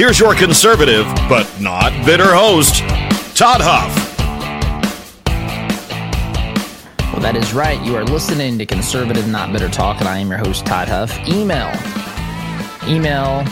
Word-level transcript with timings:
Here's 0.00 0.18
your 0.18 0.34
conservative, 0.34 1.04
but 1.28 1.46
not 1.60 1.92
bitter 2.06 2.34
host, 2.34 2.76
Todd 3.36 3.60
Huff. 3.60 3.94
Well, 7.12 7.20
that 7.20 7.36
is 7.36 7.52
right. 7.52 7.78
You 7.82 7.96
are 7.96 8.04
listening 8.04 8.56
to 8.60 8.64
Conservative 8.64 9.28
Not 9.28 9.52
Bitter 9.52 9.68
Talk, 9.68 10.00
and 10.00 10.08
I 10.08 10.16
am 10.16 10.30
your 10.30 10.38
host, 10.38 10.64
Todd 10.64 10.88
Huff. 10.88 11.14
Email. 11.28 11.68
Email 12.88 13.44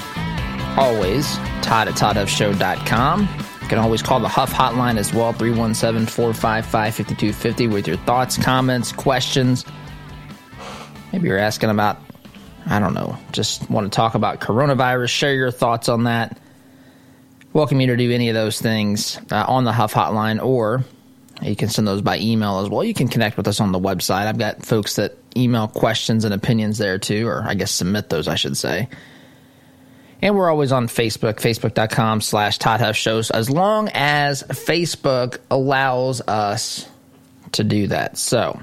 always, 0.78 1.36
Todd 1.60 1.86
at 1.86 1.96
ToddHuffShow.com. 1.96 3.28
You 3.60 3.68
can 3.68 3.78
always 3.78 4.00
call 4.00 4.18
the 4.18 4.28
Huff 4.28 4.50
hotline 4.50 4.96
as 4.96 5.12
well, 5.12 5.34
317 5.34 6.06
455 6.06 6.64
5250, 6.64 7.66
with 7.66 7.86
your 7.86 7.98
thoughts, 7.98 8.38
comments, 8.38 8.90
questions. 8.92 9.66
Maybe 11.12 11.28
you're 11.28 11.36
asking 11.36 11.68
about 11.68 12.00
I 12.70 12.80
don't 12.80 12.92
know, 12.92 13.16
just 13.32 13.68
want 13.70 13.90
to 13.90 13.96
talk 13.96 14.14
about 14.14 14.40
coronavirus, 14.40 15.08
share 15.08 15.34
your 15.34 15.50
thoughts 15.50 15.88
on 15.88 16.04
that. 16.04 16.38
Welcome 17.54 17.80
you 17.80 17.86
to 17.86 17.96
do 17.96 18.12
any 18.12 18.28
of 18.28 18.34
those 18.34 18.60
things 18.60 19.18
uh, 19.32 19.44
on 19.48 19.64
the 19.64 19.72
Huff 19.72 19.94
Hotline, 19.94 20.42
or 20.44 20.84
you 21.40 21.56
can 21.56 21.70
send 21.70 21.88
those 21.88 22.02
by 22.02 22.18
email 22.18 22.58
as 22.58 22.68
well. 22.68 22.84
You 22.84 22.92
can 22.92 23.08
connect 23.08 23.38
with 23.38 23.48
us 23.48 23.58
on 23.58 23.72
the 23.72 23.80
website. 23.80 24.26
I've 24.26 24.38
got 24.38 24.66
folks 24.66 24.96
that 24.96 25.16
email 25.34 25.66
questions 25.66 26.24
and 26.26 26.34
opinions 26.34 26.76
there 26.76 26.98
too, 26.98 27.26
or 27.26 27.42
I 27.42 27.54
guess 27.54 27.70
submit 27.70 28.10
those, 28.10 28.28
I 28.28 28.34
should 28.34 28.56
say. 28.56 28.88
And 30.20 30.36
we're 30.36 30.50
always 30.50 30.72
on 30.72 30.88
Facebook, 30.88 31.36
facebook.com 31.36 32.20
slash 32.20 32.58
Todd 32.58 32.80
Huff 32.80 32.96
Shows, 32.96 33.30
as 33.30 33.48
long 33.48 33.88
as 33.94 34.42
Facebook 34.42 35.38
allows 35.50 36.20
us 36.20 36.86
to 37.52 37.64
do 37.64 37.86
that. 37.86 38.18
So, 38.18 38.60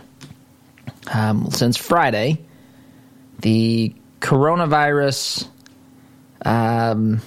um, 1.12 1.50
since 1.50 1.76
Friday, 1.78 2.40
the 3.40 3.96
coronavirus, 4.20 5.48
um, 6.44 7.22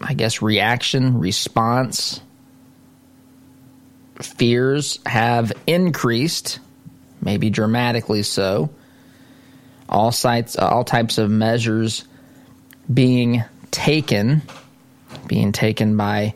I 0.00 0.14
guess, 0.14 0.42
reaction, 0.42 1.18
response, 1.18 2.20
fears 4.20 4.98
have 5.06 5.52
increased, 5.66 6.58
maybe 7.20 7.50
dramatically 7.50 8.22
so. 8.22 8.70
All 9.88 10.12
sites, 10.12 10.56
all 10.56 10.84
types 10.84 11.18
of 11.18 11.30
measures 11.30 12.04
being 12.92 13.44
taken, 13.70 14.42
being 15.26 15.52
taken 15.52 15.96
by 15.96 16.34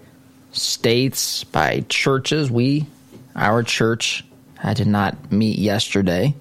states, 0.53 1.45
by 1.45 1.85
churches. 1.89 2.51
We, 2.51 2.87
our 3.35 3.63
church, 3.63 4.25
I 4.63 4.75
did 4.75 4.87
not 4.87 5.33
meet 5.33 5.59
yesterday. 5.59 6.35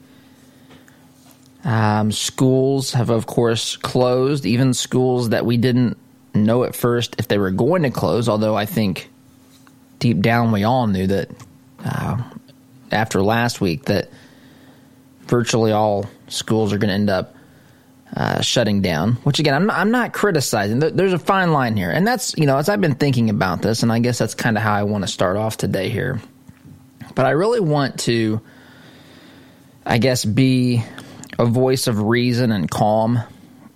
Um, 1.64 2.12
schools 2.12 2.94
have, 2.94 3.10
of 3.10 3.26
course, 3.26 3.76
closed, 3.76 4.46
even 4.46 4.74
schools 4.74 5.30
that 5.30 5.46
we 5.46 5.58
didn't 5.58 5.98
know 6.34 6.64
at 6.64 6.76
first 6.76 7.16
if 7.20 7.28
they 7.28 7.38
were 7.38 7.52
going 7.52 7.84
to 7.84 7.92
close, 7.92 8.30
although 8.30 8.56
I 8.56 8.66
think 8.66 9.10
deep 10.00 10.22
down 10.22 10.52
we 10.52 10.64
all 10.64 10.88
knew 10.88 11.08
that 11.08 11.30
uh, 11.84 12.22
after 12.92 13.22
last 13.22 13.62
week 13.62 13.86
that 13.86 14.10
virtually 15.22 15.72
all 15.72 16.06
schools 16.28 16.74
are 16.74 16.78
going 16.78 16.90
to 16.90 16.96
end 16.96 17.10
up 17.10 17.36
uh, 18.16 18.42
shutting 18.42 18.82
down. 18.82 19.14
Which 19.24 19.40
again, 19.40 19.54
I'm 19.54 19.68
not, 19.68 19.78
I'm 19.78 19.92
not 19.92 20.14
criticizing. 20.14 20.80
There's 20.80 21.14
a 21.14 21.20
fine 21.20 21.52
line 21.52 21.78
here, 21.78 21.92
and 21.92 22.06
that's 22.06 22.36
you 22.38 22.46
know 22.46 22.58
as 22.58 22.70
I've 22.70 22.82
been 22.82 22.96
thinking 22.96 23.30
about 23.30 23.62
this, 23.62 23.84
and 23.84 23.92
I 23.92 24.00
guess 24.00 24.18
that's 24.18 24.34
kind 24.34 24.58
of 24.58 24.64
how 24.64 24.74
I 24.74 24.84
want 24.84 25.04
to 25.04 25.08
start 25.08 25.38
off 25.38 25.58
today 25.58 25.90
here. 25.90 26.20
But 27.16 27.26
I 27.26 27.32
really 27.32 27.60
want 27.60 28.00
to, 28.02 28.42
I 29.86 29.98
guess, 29.98 30.26
be 30.26 30.84
a 31.38 31.46
voice 31.46 31.88
of 31.88 32.02
reason 32.02 32.52
and 32.52 32.70
calm 32.70 33.20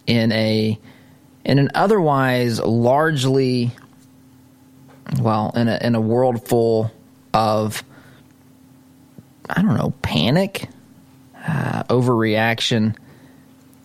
in 0.08 0.32
a 0.32 0.80
in 1.46 1.60
an 1.60 1.70
otherwise 1.76 2.60
largely 2.60 3.72
well 5.20 5.52
in 5.56 5.68
a 5.68 5.78
in 5.82 5.96
a 5.96 6.02
world 6.02 6.48
full 6.48 6.92
of 7.34 7.84
I 9.50 9.62
don't 9.62 9.76
know 9.76 9.94
panic, 10.02 10.70
uh, 11.46 11.84
overreaction, 11.84 12.96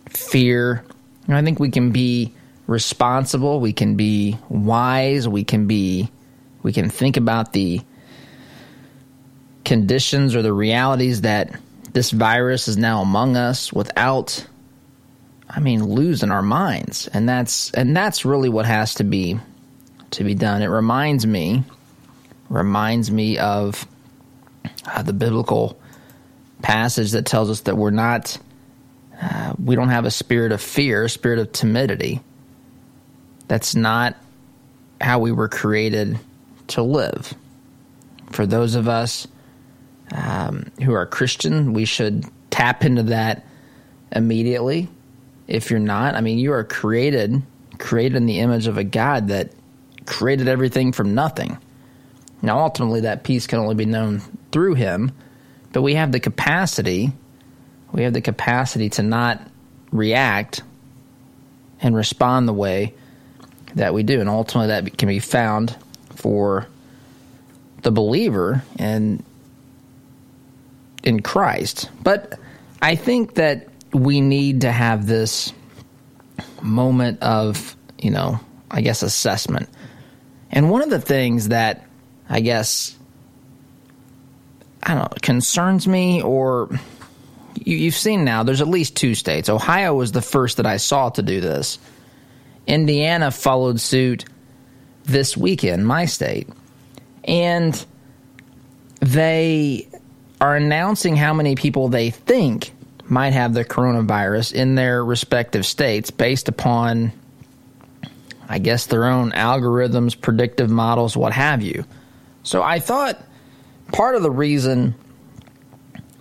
fear. 0.08 0.84
I 1.28 1.42
think 1.42 1.60
we 1.60 1.70
can 1.70 1.90
be 1.90 2.32
responsible. 2.66 3.60
We 3.60 3.72
can 3.72 3.96
be 3.96 4.38
wise. 4.48 5.28
We 5.28 5.44
can 5.44 5.66
be 5.66 6.10
we 6.62 6.72
can 6.72 6.88
think 6.88 7.16
about 7.16 7.52
the 7.52 7.80
conditions 9.64 10.34
or 10.34 10.42
the 10.42 10.52
realities 10.52 11.22
that 11.22 11.60
this 11.92 12.10
virus 12.10 12.68
is 12.68 12.76
now 12.76 13.02
among 13.02 13.36
us 13.36 13.72
without 13.72 14.46
I 15.48 15.60
mean 15.60 15.84
losing 15.84 16.30
our 16.30 16.42
minds. 16.42 17.08
And 17.08 17.28
that's 17.28 17.70
and 17.72 17.96
that's 17.96 18.24
really 18.24 18.48
what 18.48 18.66
has 18.66 18.94
to 18.94 19.04
be 19.04 19.38
to 20.12 20.24
be 20.24 20.34
done. 20.34 20.62
It 20.62 20.66
reminds 20.66 21.26
me 21.26 21.64
reminds 22.48 23.10
me 23.10 23.38
of 23.38 23.86
uh, 24.86 25.02
the 25.02 25.12
biblical 25.12 25.78
passage 26.62 27.12
that 27.12 27.26
tells 27.26 27.50
us 27.50 27.60
that 27.62 27.76
we're 27.76 27.90
not 27.90 28.38
uh, 29.20 29.54
we 29.62 29.74
don't 29.74 29.88
have 29.88 30.04
a 30.04 30.10
spirit 30.10 30.52
of 30.52 30.60
fear, 30.60 31.04
a 31.04 31.10
spirit 31.10 31.38
of 31.38 31.52
timidity. 31.52 32.20
That's 33.48 33.74
not 33.74 34.16
how 35.00 35.18
we 35.20 35.32
were 35.32 35.48
created 35.48 36.18
to 36.68 36.82
live. 36.82 37.34
For 38.30 38.46
those 38.46 38.74
of 38.74 38.88
us 38.88 39.26
um, 40.14 40.70
who 40.82 40.92
are 40.92 41.06
Christian, 41.06 41.72
we 41.72 41.84
should 41.84 42.24
tap 42.50 42.84
into 42.84 43.04
that 43.04 43.44
immediately. 44.12 44.88
If 45.48 45.70
you're 45.70 45.80
not, 45.80 46.14
I 46.14 46.20
mean, 46.20 46.38
you 46.38 46.52
are 46.52 46.62
created, 46.62 47.42
created 47.78 48.16
in 48.16 48.26
the 48.26 48.38
image 48.38 48.66
of 48.66 48.76
a 48.76 48.84
God 48.84 49.28
that 49.28 49.50
created 50.06 50.46
everything 50.46 50.92
from 50.92 51.14
nothing. 51.14 51.58
Now, 52.42 52.60
ultimately, 52.60 53.00
that 53.00 53.24
peace 53.24 53.46
can 53.46 53.58
only 53.58 53.74
be 53.74 53.86
known 53.86 54.20
through 54.52 54.74
Him, 54.74 55.10
but 55.72 55.82
we 55.82 55.94
have 55.94 56.12
the 56.12 56.20
capacity, 56.20 57.12
we 57.92 58.02
have 58.02 58.12
the 58.12 58.20
capacity 58.20 58.90
to 58.90 59.02
not 59.02 59.40
react 59.90 60.62
and 61.80 61.96
respond 61.96 62.46
the 62.46 62.52
way 62.52 62.94
that 63.74 63.94
we 63.94 64.02
do. 64.02 64.20
And 64.20 64.28
ultimately, 64.28 64.68
that 64.68 64.98
can 64.98 65.08
be 65.08 65.18
found 65.18 65.74
for 66.14 66.66
the 67.82 67.90
believer 67.90 68.62
and 68.78 69.24
in 71.02 71.22
Christ. 71.22 71.90
But 72.02 72.38
I 72.82 72.96
think 72.96 73.34
that 73.34 73.68
we 73.92 74.20
need 74.20 74.62
to 74.62 74.72
have 74.72 75.06
this 75.06 75.52
moment 76.62 77.22
of, 77.22 77.76
you 77.98 78.10
know, 78.10 78.40
I 78.70 78.80
guess 78.80 79.02
assessment. 79.02 79.68
And 80.50 80.70
one 80.70 80.82
of 80.82 80.90
the 80.90 81.00
things 81.00 81.48
that 81.48 81.86
I 82.28 82.40
guess 82.40 82.96
I 84.82 84.94
don't 84.94 85.10
know 85.10 85.16
concerns 85.22 85.86
me 85.86 86.22
or 86.22 86.68
you, 87.54 87.86
have 87.86 87.94
seen 87.94 88.24
now 88.24 88.42
there's 88.42 88.60
at 88.60 88.68
least 88.68 88.96
two 88.96 89.14
states. 89.14 89.48
Ohio 89.48 89.94
was 89.94 90.12
the 90.12 90.22
first 90.22 90.58
that 90.58 90.66
I 90.66 90.76
saw 90.76 91.10
to 91.10 91.22
do 91.22 91.40
this. 91.40 91.78
Indiana 92.66 93.30
followed 93.30 93.80
suit 93.80 94.24
this 95.04 95.36
weekend, 95.36 95.86
my 95.86 96.04
state. 96.04 96.48
And 97.24 97.84
they 99.00 99.88
are 100.40 100.56
announcing 100.56 101.16
how 101.16 101.34
many 101.34 101.56
people 101.56 101.88
they 101.88 102.10
think 102.10 102.72
might 103.10 103.32
have 103.32 103.54
the 103.54 103.64
coronavirus 103.64 104.52
in 104.52 104.74
their 104.74 105.04
respective 105.04 105.64
states 105.64 106.10
based 106.10 106.48
upon, 106.48 107.12
I 108.48 108.58
guess, 108.58 108.86
their 108.86 109.04
own 109.04 109.32
algorithms, 109.32 110.18
predictive 110.18 110.70
models, 110.70 111.16
what 111.16 111.32
have 111.32 111.62
you. 111.62 111.84
So 112.42 112.62
I 112.62 112.78
thought 112.78 113.22
part 113.92 114.14
of 114.14 114.22
the 114.22 114.30
reason, 114.30 114.94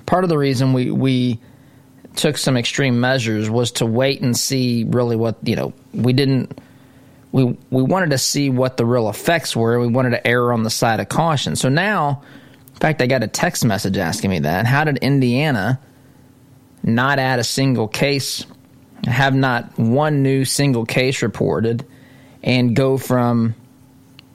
part 0.06 0.24
of 0.24 0.30
the 0.30 0.38
reason 0.38 0.74
we, 0.74 0.92
we 0.92 1.40
took 2.16 2.38
some 2.38 2.58
extreme 2.58 3.00
measures 3.00 3.50
was 3.50 3.72
to 3.74 3.86
wait 3.86 4.22
and 4.22 4.36
see 4.36 4.86
really 4.86 5.16
what, 5.16 5.38
you 5.44 5.56
know, 5.56 5.74
we 5.94 6.14
didn't 6.14 6.60
we 7.32 7.44
we 7.44 7.84
wanted 7.84 8.12
to 8.12 8.18
see 8.18 8.50
what 8.50 8.78
the 8.78 8.86
real 8.86 9.10
effects 9.10 9.56
were. 9.56 9.80
We 9.80 9.88
wanted 9.88 10.12
to 10.12 10.28
err 10.28 10.54
on 10.54 10.64
the 10.64 10.70
side 10.70 11.00
of 11.00 11.10
caution. 11.10 11.56
So 11.56 11.70
now, 11.70 12.24
in 12.68 12.80
fact, 12.80 13.02
I 13.02 13.08
got 13.08 13.22
a 13.22 13.28
text 13.28 13.66
message 13.66 13.98
asking 13.98 14.32
me 14.32 14.40
that. 14.40 14.66
How 14.66 14.84
did 14.84 14.98
Indiana 14.98 15.80
not 16.88 17.20
add 17.20 17.40
a 17.40 17.44
single 17.44 17.88
case, 17.88 18.46
have 19.04 19.36
not 19.36 19.78
one 19.78 20.24
new 20.24 20.46
single 20.46 20.86
case 20.86 21.22
reported, 21.22 21.86
and 22.44 22.76
go 22.76 22.98
from, 22.98 23.54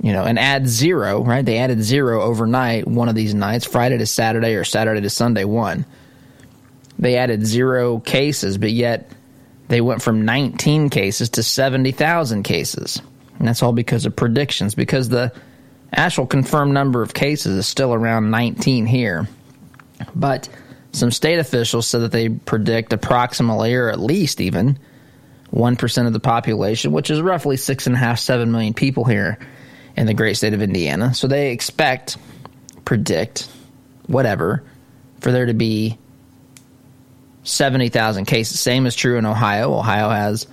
you 0.01 0.13
know, 0.13 0.25
and 0.25 0.39
add 0.39 0.69
zero, 0.69 1.23
right? 1.25 1.45
They 1.45 1.59
added 1.59 1.83
zero 1.83 2.23
overnight 2.23 2.87
one 2.87 3.09
of 3.09 3.15
these 3.15 3.35
nights, 3.35 3.65
Friday 3.65 3.99
to 3.99 4.07
Saturday 4.07 4.55
or 4.55 4.65
Saturday 4.65 5.01
to 5.01 5.11
Sunday, 5.11 5.45
one. 5.45 5.87
They 6.99 7.17
added 7.17 7.45
zero 7.47 7.99
cases, 7.99 8.59
but 8.59 8.71
yet 8.71 9.11
they 9.69 9.81
went 9.81 10.03
from 10.03 10.25
19 10.25 10.91
cases 10.91 11.31
to 11.31 11.43
70,000 11.43 12.43
cases. 12.43 13.01
And 13.39 13.49
that's 13.49 13.63
all 13.63 13.73
because 13.73 14.05
of 14.05 14.15
predictions, 14.15 14.75
because 14.75 15.09
the 15.09 15.33
actual 15.93 16.27
confirmed 16.27 16.75
number 16.75 17.03
of 17.03 17.15
cases 17.15 17.57
is 17.57 17.67
still 17.67 17.95
around 17.95 18.31
19 18.31 18.87
here. 18.87 19.27
But 20.15 20.49
some 20.93 21.11
state 21.11 21.39
officials 21.39 21.87
said 21.87 22.03
that 22.03 22.13
they 22.13 22.29
predict 22.29 22.93
approximately, 22.93 23.75
or 23.75 23.89
at 23.91 23.99
least 23.99 24.41
even, 24.41 24.79
1% 25.53 26.07
of 26.07 26.13
the 26.13 26.21
population, 26.21 26.93
which 26.93 27.11
is 27.11 27.21
roughly 27.21 27.57
six 27.57 27.87
and 27.87 27.97
a 27.97 27.99
half, 27.99 28.19
seven 28.19 28.53
million 28.53 28.75
people 28.75 29.05
here 29.05 29.39
in 29.97 30.07
the 30.07 30.15
great 30.15 30.37
state 30.37 30.55
of 30.55 30.63
Indiana. 30.63 31.15
So 31.15 31.27
they 31.27 31.53
expect, 31.53 32.17
predict, 32.85 33.49
whatever, 34.07 34.63
for 35.21 35.33
there 35.33 35.47
to 35.47 35.55
be 35.55 35.99
70,000 37.45 38.27
cases. 38.27 38.61
Same 38.61 38.87
is 38.87 38.95
true 38.95 39.19
in 39.19 39.27
Ohio. 39.27 39.75
Ohio 39.75 40.11
has 40.11 40.47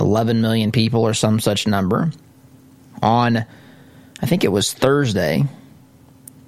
11 0.00 0.40
million 0.40 0.72
people 0.72 1.02
or 1.02 1.14
some 1.14 1.40
such 1.40 1.66
number. 1.66 2.12
On, 3.02 3.36
I 3.36 4.26
think 4.26 4.44
it 4.44 4.52
was 4.52 4.72
Thursday, 4.72 5.44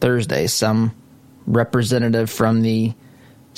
Thursday, 0.00 0.46
some 0.46 0.94
representative 1.46 2.30
from 2.30 2.62
the 2.62 2.94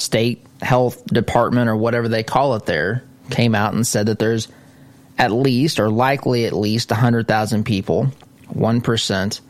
state 0.01 0.45
health 0.63 1.05
department 1.07 1.69
or 1.69 1.77
whatever 1.77 2.09
they 2.09 2.23
call 2.23 2.55
it 2.55 2.67
there 2.67 3.03
came 3.31 3.55
out 3.55 3.75
and 3.75 3.87
said 3.87 4.07
that 4.07 4.19
there's 4.19 4.49
at 5.19 5.33
least 5.33 5.79
or 5.79 5.91
likely 5.91 6.47
at 6.47 6.53
least 6.53 6.91
100,000 6.91 7.65
people, 7.65 8.09
1% 8.55 9.41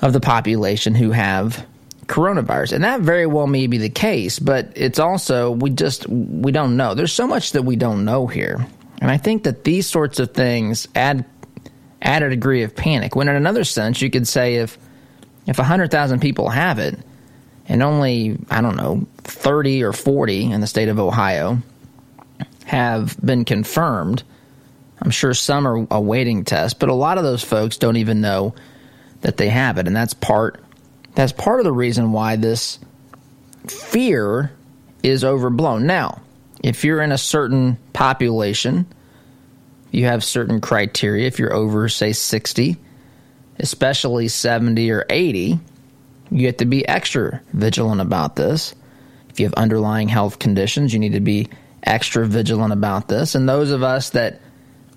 of 0.00 0.12
the 0.12 0.20
population 0.20 0.94
who 0.94 1.10
have 1.10 1.66
coronavirus. 2.06 2.72
And 2.72 2.84
that 2.84 3.00
very 3.00 3.26
well 3.26 3.46
may 3.46 3.66
be 3.66 3.78
the 3.78 3.90
case, 3.90 4.38
but 4.38 4.72
it's 4.74 4.98
also 4.98 5.50
we 5.50 5.70
just 5.70 6.08
we 6.08 6.50
don't 6.50 6.76
know. 6.76 6.94
There's 6.94 7.12
so 7.12 7.26
much 7.26 7.52
that 7.52 7.62
we 7.62 7.76
don't 7.76 8.04
know 8.04 8.26
here. 8.26 8.66
And 9.00 9.10
I 9.10 9.16
think 9.16 9.44
that 9.44 9.64
these 9.64 9.86
sorts 9.86 10.18
of 10.18 10.32
things 10.32 10.88
add 10.94 11.24
add 12.00 12.22
a 12.22 12.30
degree 12.30 12.62
of 12.62 12.74
panic. 12.74 13.14
When 13.14 13.28
in 13.28 13.36
another 13.36 13.64
sense 13.64 14.02
you 14.02 14.10
could 14.10 14.26
say 14.26 14.56
if 14.56 14.78
if 15.46 15.58
100,000 15.58 16.20
people 16.20 16.48
have 16.48 16.78
it, 16.78 16.98
and 17.68 17.82
only, 17.82 18.38
I 18.50 18.60
don't 18.60 18.76
know, 18.76 19.06
30 19.18 19.84
or 19.84 19.92
40 19.92 20.52
in 20.52 20.60
the 20.60 20.66
state 20.66 20.88
of 20.88 20.98
Ohio 20.98 21.58
have 22.64 23.16
been 23.24 23.44
confirmed. 23.44 24.22
I'm 25.00 25.10
sure 25.10 25.34
some 25.34 25.66
are 25.66 25.86
awaiting 25.90 26.44
tests, 26.44 26.78
but 26.78 26.88
a 26.88 26.94
lot 26.94 27.18
of 27.18 27.24
those 27.24 27.42
folks 27.42 27.76
don't 27.76 27.96
even 27.96 28.20
know 28.20 28.54
that 29.22 29.36
they 29.36 29.48
have 29.48 29.78
it, 29.78 29.86
and 29.86 29.94
that's 29.94 30.14
part 30.14 30.62
that's 31.14 31.32
part 31.32 31.60
of 31.60 31.64
the 31.64 31.72
reason 31.72 32.12
why 32.12 32.36
this 32.36 32.78
fear 33.66 34.52
is 35.02 35.24
overblown. 35.24 35.86
Now, 35.86 36.22
if 36.62 36.84
you're 36.84 37.02
in 37.02 37.12
a 37.12 37.18
certain 37.18 37.76
population, 37.92 38.86
you 39.90 40.06
have 40.06 40.24
certain 40.24 40.60
criteria. 40.60 41.26
If 41.26 41.38
you're 41.38 41.52
over, 41.52 41.88
say, 41.88 42.12
60, 42.12 42.76
especially 43.58 44.28
70 44.28 44.90
or 44.90 45.04
80, 45.10 45.60
you 46.32 46.46
have 46.46 46.58
to 46.58 46.64
be 46.64 46.86
extra 46.86 47.40
vigilant 47.52 48.00
about 48.00 48.36
this. 48.36 48.74
If 49.30 49.40
you 49.40 49.46
have 49.46 49.54
underlying 49.54 50.08
health 50.08 50.38
conditions, 50.38 50.92
you 50.92 50.98
need 50.98 51.12
to 51.12 51.20
be 51.20 51.48
extra 51.82 52.26
vigilant 52.26 52.72
about 52.72 53.08
this. 53.08 53.34
And 53.34 53.48
those 53.48 53.70
of 53.70 53.82
us 53.82 54.10
that, 54.10 54.40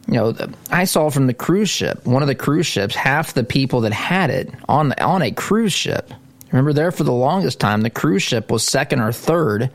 you 0.08 0.16
know, 0.16 0.36
I 0.70 0.86
saw 0.86 1.10
from 1.10 1.28
the 1.28 1.34
cruise 1.34 1.70
ship, 1.70 2.06
one 2.06 2.22
of 2.22 2.28
the 2.28 2.36
cruise 2.36 2.68
ships, 2.68 2.96
half 2.96 3.34
the 3.34 3.44
people 3.44 3.82
that 3.82 3.94
had 3.94 4.30
it 4.30 4.54
on 4.68 4.94
on 4.94 5.22
a 5.22 5.32
cruise 5.32 5.74
ship. 5.74 6.14
Remember, 6.52 6.74
there 6.74 6.92
for 6.92 7.04
the 7.04 7.12
longest 7.12 7.60
time, 7.60 7.81
the 7.81 7.90
cruise 7.90 8.24
ship 8.24 8.52
was 8.52 8.64
second 8.64 9.02
or 9.02 9.12
third 9.12 9.72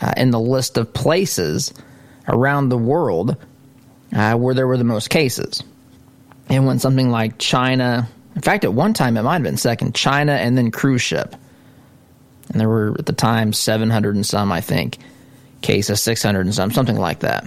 uh, 0.00 0.12
in 0.16 0.30
the 0.30 0.40
list 0.40 0.78
of 0.78 0.92
places 0.92 1.74
around 2.28 2.68
the 2.68 2.78
world 2.78 3.36
uh, 4.14 4.34
where 4.34 4.54
there 4.54 4.66
were 4.66 4.78
the 4.78 4.84
most 4.84 5.10
cases. 5.10 5.62
And 6.48 6.66
when 6.66 6.78
something 6.78 7.10
like 7.10 7.38
China, 7.38 8.08
in 8.34 8.42
fact, 8.42 8.64
at 8.64 8.72
one 8.72 8.94
time 8.94 9.16
it 9.16 9.22
might 9.22 9.34
have 9.34 9.42
been 9.42 9.56
second 9.56 9.94
China 9.94 10.32
and 10.32 10.56
then 10.56 10.70
cruise 10.70 11.02
ship. 11.02 11.34
And 12.50 12.60
there 12.60 12.68
were 12.68 12.94
at 12.98 13.06
the 13.06 13.12
time 13.12 13.52
700 13.52 14.14
and 14.14 14.26
some, 14.26 14.52
I 14.52 14.60
think, 14.60 14.98
cases, 15.60 16.02
600 16.02 16.40
and 16.40 16.54
some, 16.54 16.70
something 16.70 16.96
like 16.96 17.20
that. 17.20 17.44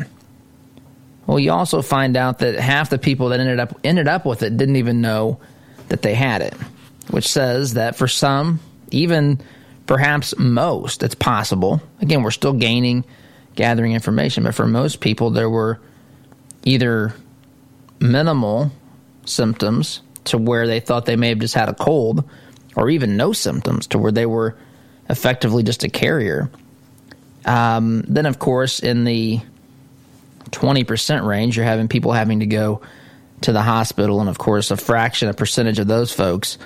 Well, 1.28 1.40
you 1.40 1.52
also 1.52 1.82
find 1.82 2.16
out 2.16 2.40
that 2.40 2.56
half 2.56 2.90
the 2.90 3.00
people 3.00 3.30
that 3.30 3.40
ended 3.40 3.60
up 3.60 3.80
ended 3.84 4.08
up 4.08 4.26
with 4.26 4.44
it 4.44 4.58
didn't 4.58 4.76
even 4.76 5.02
know 5.02 5.40
that 5.90 6.02
they 6.02 6.14
had 6.14 6.42
it, 6.42 6.54
which 7.10 7.28
says 7.28 7.74
that 7.74 7.96
for 7.96 8.08
some, 8.08 8.60
even 8.92 9.42
perhaps 9.88 10.38
most, 10.38 11.02
it's 11.02 11.16
possible. 11.16 11.82
Again, 12.00 12.22
we're 12.22 12.32
still 12.32 12.54
gaining, 12.54 13.06
gathering 13.56 13.94
information, 13.94 14.44
but 14.44 14.54
for 14.54 14.68
most 14.68 15.00
people, 15.00 15.32
there 15.32 15.50
were 15.50 15.80
either 16.64 17.14
minimal 18.00 18.72
symptoms 19.26 20.02
to 20.26 20.38
where 20.38 20.68
they 20.68 20.80
thought 20.80 21.06
they 21.06 21.16
may 21.16 21.30
have 21.30 21.40
just 21.40 21.54
had 21.54 21.70
a 21.70 21.74
cold, 21.74 22.28
or 22.76 22.90
even 22.90 23.18
no 23.18 23.34
symptoms 23.34 23.88
to 23.88 23.98
where 23.98 24.12
they 24.12 24.26
were 24.26 24.58
effectively 25.10 25.64
just 25.64 25.84
a 25.84 25.90
carrier. 25.90 26.50
Um, 27.46 28.04
then, 28.08 28.26
of 28.26 28.40
course, 28.40 28.80
in 28.80 29.04
the 29.04 29.40
20% 30.50 31.26
range, 31.26 31.58
you're 31.58 31.66
having 31.66 31.88
people 31.88 32.12
having 32.12 32.40
to 32.40 32.46
go 32.46 32.82
to 33.42 33.52
the 33.52 33.62
hospital, 33.62 34.20
and 34.20 34.30
of 34.30 34.38
course, 34.38 34.72
a 34.72 34.78
fraction, 34.78 35.30
a 35.30 35.34
percentage 35.34 35.80
of 35.80 35.88
those 35.88 36.12
folks 36.12 36.58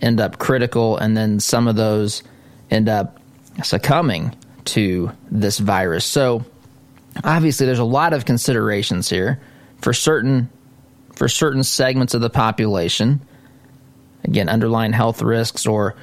end 0.00 0.20
up 0.20 0.38
critical, 0.38 0.96
and 0.96 1.16
then 1.16 1.40
some 1.40 1.68
of 1.68 1.76
those 1.76 2.22
end 2.70 2.88
up 2.88 3.20
succumbing 3.62 4.34
to 4.64 5.10
this 5.30 5.58
virus. 5.58 6.04
So, 6.04 6.44
obviously, 7.24 7.66
there's 7.66 7.78
a 7.78 7.84
lot 7.84 8.12
of 8.12 8.24
considerations 8.24 9.08
here 9.08 9.40
for 9.80 9.92
certain 9.92 10.48
for 11.20 11.28
certain 11.28 11.62
segments 11.62 12.14
of 12.14 12.22
the 12.22 12.30
population. 12.30 13.20
Again, 14.24 14.48
underlying 14.48 14.94
health 14.94 15.20
risks 15.20 15.66
or 15.66 15.94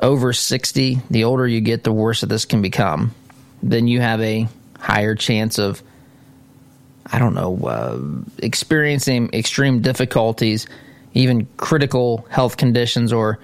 over 0.00 0.32
60, 0.32 0.98
the 1.08 1.22
older 1.22 1.46
you 1.46 1.60
get, 1.60 1.84
the 1.84 1.92
worse 1.92 2.22
this 2.22 2.46
can 2.46 2.62
become. 2.62 3.14
Then 3.62 3.86
you 3.86 4.00
have 4.00 4.20
a 4.20 4.48
higher 4.76 5.14
chance 5.14 5.60
of, 5.60 5.84
I 7.06 7.20
don't 7.20 7.34
know, 7.34 7.56
uh, 7.64 8.00
experiencing 8.38 9.30
extreme 9.34 9.82
difficulties, 9.82 10.66
even 11.14 11.46
critical 11.56 12.26
health 12.28 12.56
conditions, 12.56 13.12
or 13.12 13.38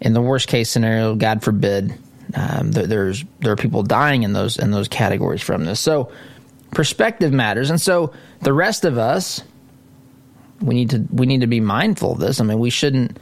in 0.00 0.14
the 0.14 0.20
worst 0.20 0.48
case 0.48 0.68
scenario, 0.68 1.14
God 1.14 1.44
forbid, 1.44 1.94
um, 2.34 2.72
there, 2.72 2.88
there's 2.88 3.24
there 3.38 3.52
are 3.52 3.56
people 3.56 3.84
dying 3.84 4.24
in 4.24 4.32
those 4.32 4.58
in 4.58 4.72
those 4.72 4.88
categories 4.88 5.42
from 5.42 5.64
this. 5.64 5.78
So 5.78 6.10
perspective 6.72 7.32
matters, 7.32 7.70
and 7.70 7.80
so 7.80 8.14
the 8.42 8.52
rest 8.52 8.84
of 8.84 8.98
us 8.98 9.44
we 10.60 10.74
need 10.74 10.90
to 10.90 11.04
we 11.10 11.26
need 11.26 11.40
to 11.40 11.46
be 11.46 11.60
mindful 11.60 12.12
of 12.12 12.18
this. 12.18 12.40
I 12.40 12.44
mean, 12.44 12.58
we 12.58 12.70
shouldn't 12.70 13.18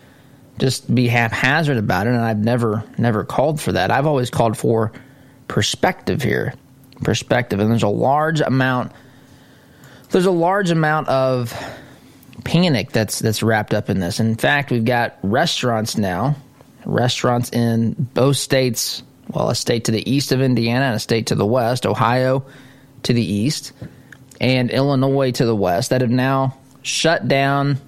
just 0.58 0.92
be 0.92 1.06
haphazard 1.06 1.76
about 1.76 2.06
it. 2.06 2.10
And 2.10 2.20
I've 2.20 2.38
never 2.38 2.84
never 2.96 3.24
called 3.24 3.60
for 3.60 3.72
that. 3.72 3.90
I've 3.90 4.06
always 4.06 4.30
called 4.30 4.56
for 4.56 4.92
perspective 5.46 6.22
here, 6.22 6.54
perspective. 7.02 7.60
And 7.60 7.70
there's 7.70 7.82
a 7.82 7.88
large 7.88 8.40
amount. 8.40 8.92
There's 10.10 10.26
a 10.26 10.30
large 10.30 10.70
amount 10.70 11.08
of 11.08 11.52
panic 12.44 12.92
that's 12.92 13.18
that's 13.18 13.42
wrapped 13.42 13.74
up 13.74 13.90
in 13.90 14.00
this. 14.00 14.20
In 14.20 14.34
fact, 14.36 14.70
we've 14.70 14.84
got 14.84 15.18
restaurants 15.22 15.96
now, 15.96 16.36
restaurants 16.84 17.50
in 17.50 17.92
both 18.14 18.36
states. 18.36 19.02
Well, 19.30 19.50
a 19.50 19.54
state 19.54 19.84
to 19.84 19.92
the 19.92 20.10
east 20.10 20.32
of 20.32 20.40
Indiana 20.40 20.86
and 20.86 20.94
a 20.94 20.98
state 20.98 21.26
to 21.26 21.34
the 21.34 21.44
west, 21.44 21.84
Ohio 21.84 22.46
to 23.02 23.12
the 23.12 23.22
east, 23.22 23.72
and 24.40 24.70
Illinois 24.70 25.32
to 25.32 25.44
the 25.44 25.54
west, 25.54 25.90
that 25.90 26.00
have 26.00 26.10
now 26.10 26.56
shut 26.82 27.28
down 27.28 27.78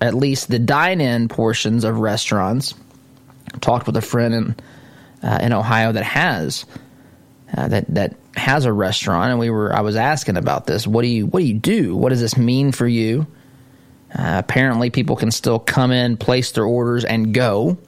at 0.00 0.14
least 0.14 0.48
the 0.48 0.58
dine-in 0.58 1.28
portions 1.28 1.84
of 1.84 1.98
restaurants. 1.98 2.74
I 3.54 3.58
talked 3.58 3.86
with 3.86 3.96
a 3.96 4.02
friend 4.02 4.34
in 4.34 4.56
uh, 5.22 5.38
in 5.40 5.52
Ohio 5.52 5.92
that 5.92 6.04
has 6.04 6.66
uh, 7.56 7.68
that 7.68 7.86
that 7.94 8.16
has 8.36 8.64
a 8.64 8.72
restaurant, 8.72 9.30
and 9.30 9.38
we 9.38 9.50
were 9.50 9.74
I 9.74 9.80
was 9.80 9.96
asking 9.96 10.36
about 10.36 10.66
this. 10.66 10.86
What 10.86 11.02
do 11.02 11.08
you 11.08 11.26
what 11.26 11.40
do 11.40 11.46
you 11.46 11.54
do? 11.54 11.96
What 11.96 12.10
does 12.10 12.20
this 12.20 12.36
mean 12.36 12.72
for 12.72 12.86
you? 12.86 13.26
Uh, 14.16 14.36
apparently, 14.38 14.90
people 14.90 15.16
can 15.16 15.30
still 15.30 15.58
come 15.58 15.90
in, 15.90 16.16
place 16.16 16.52
their 16.52 16.64
orders, 16.64 17.04
and 17.04 17.34
go. 17.34 17.78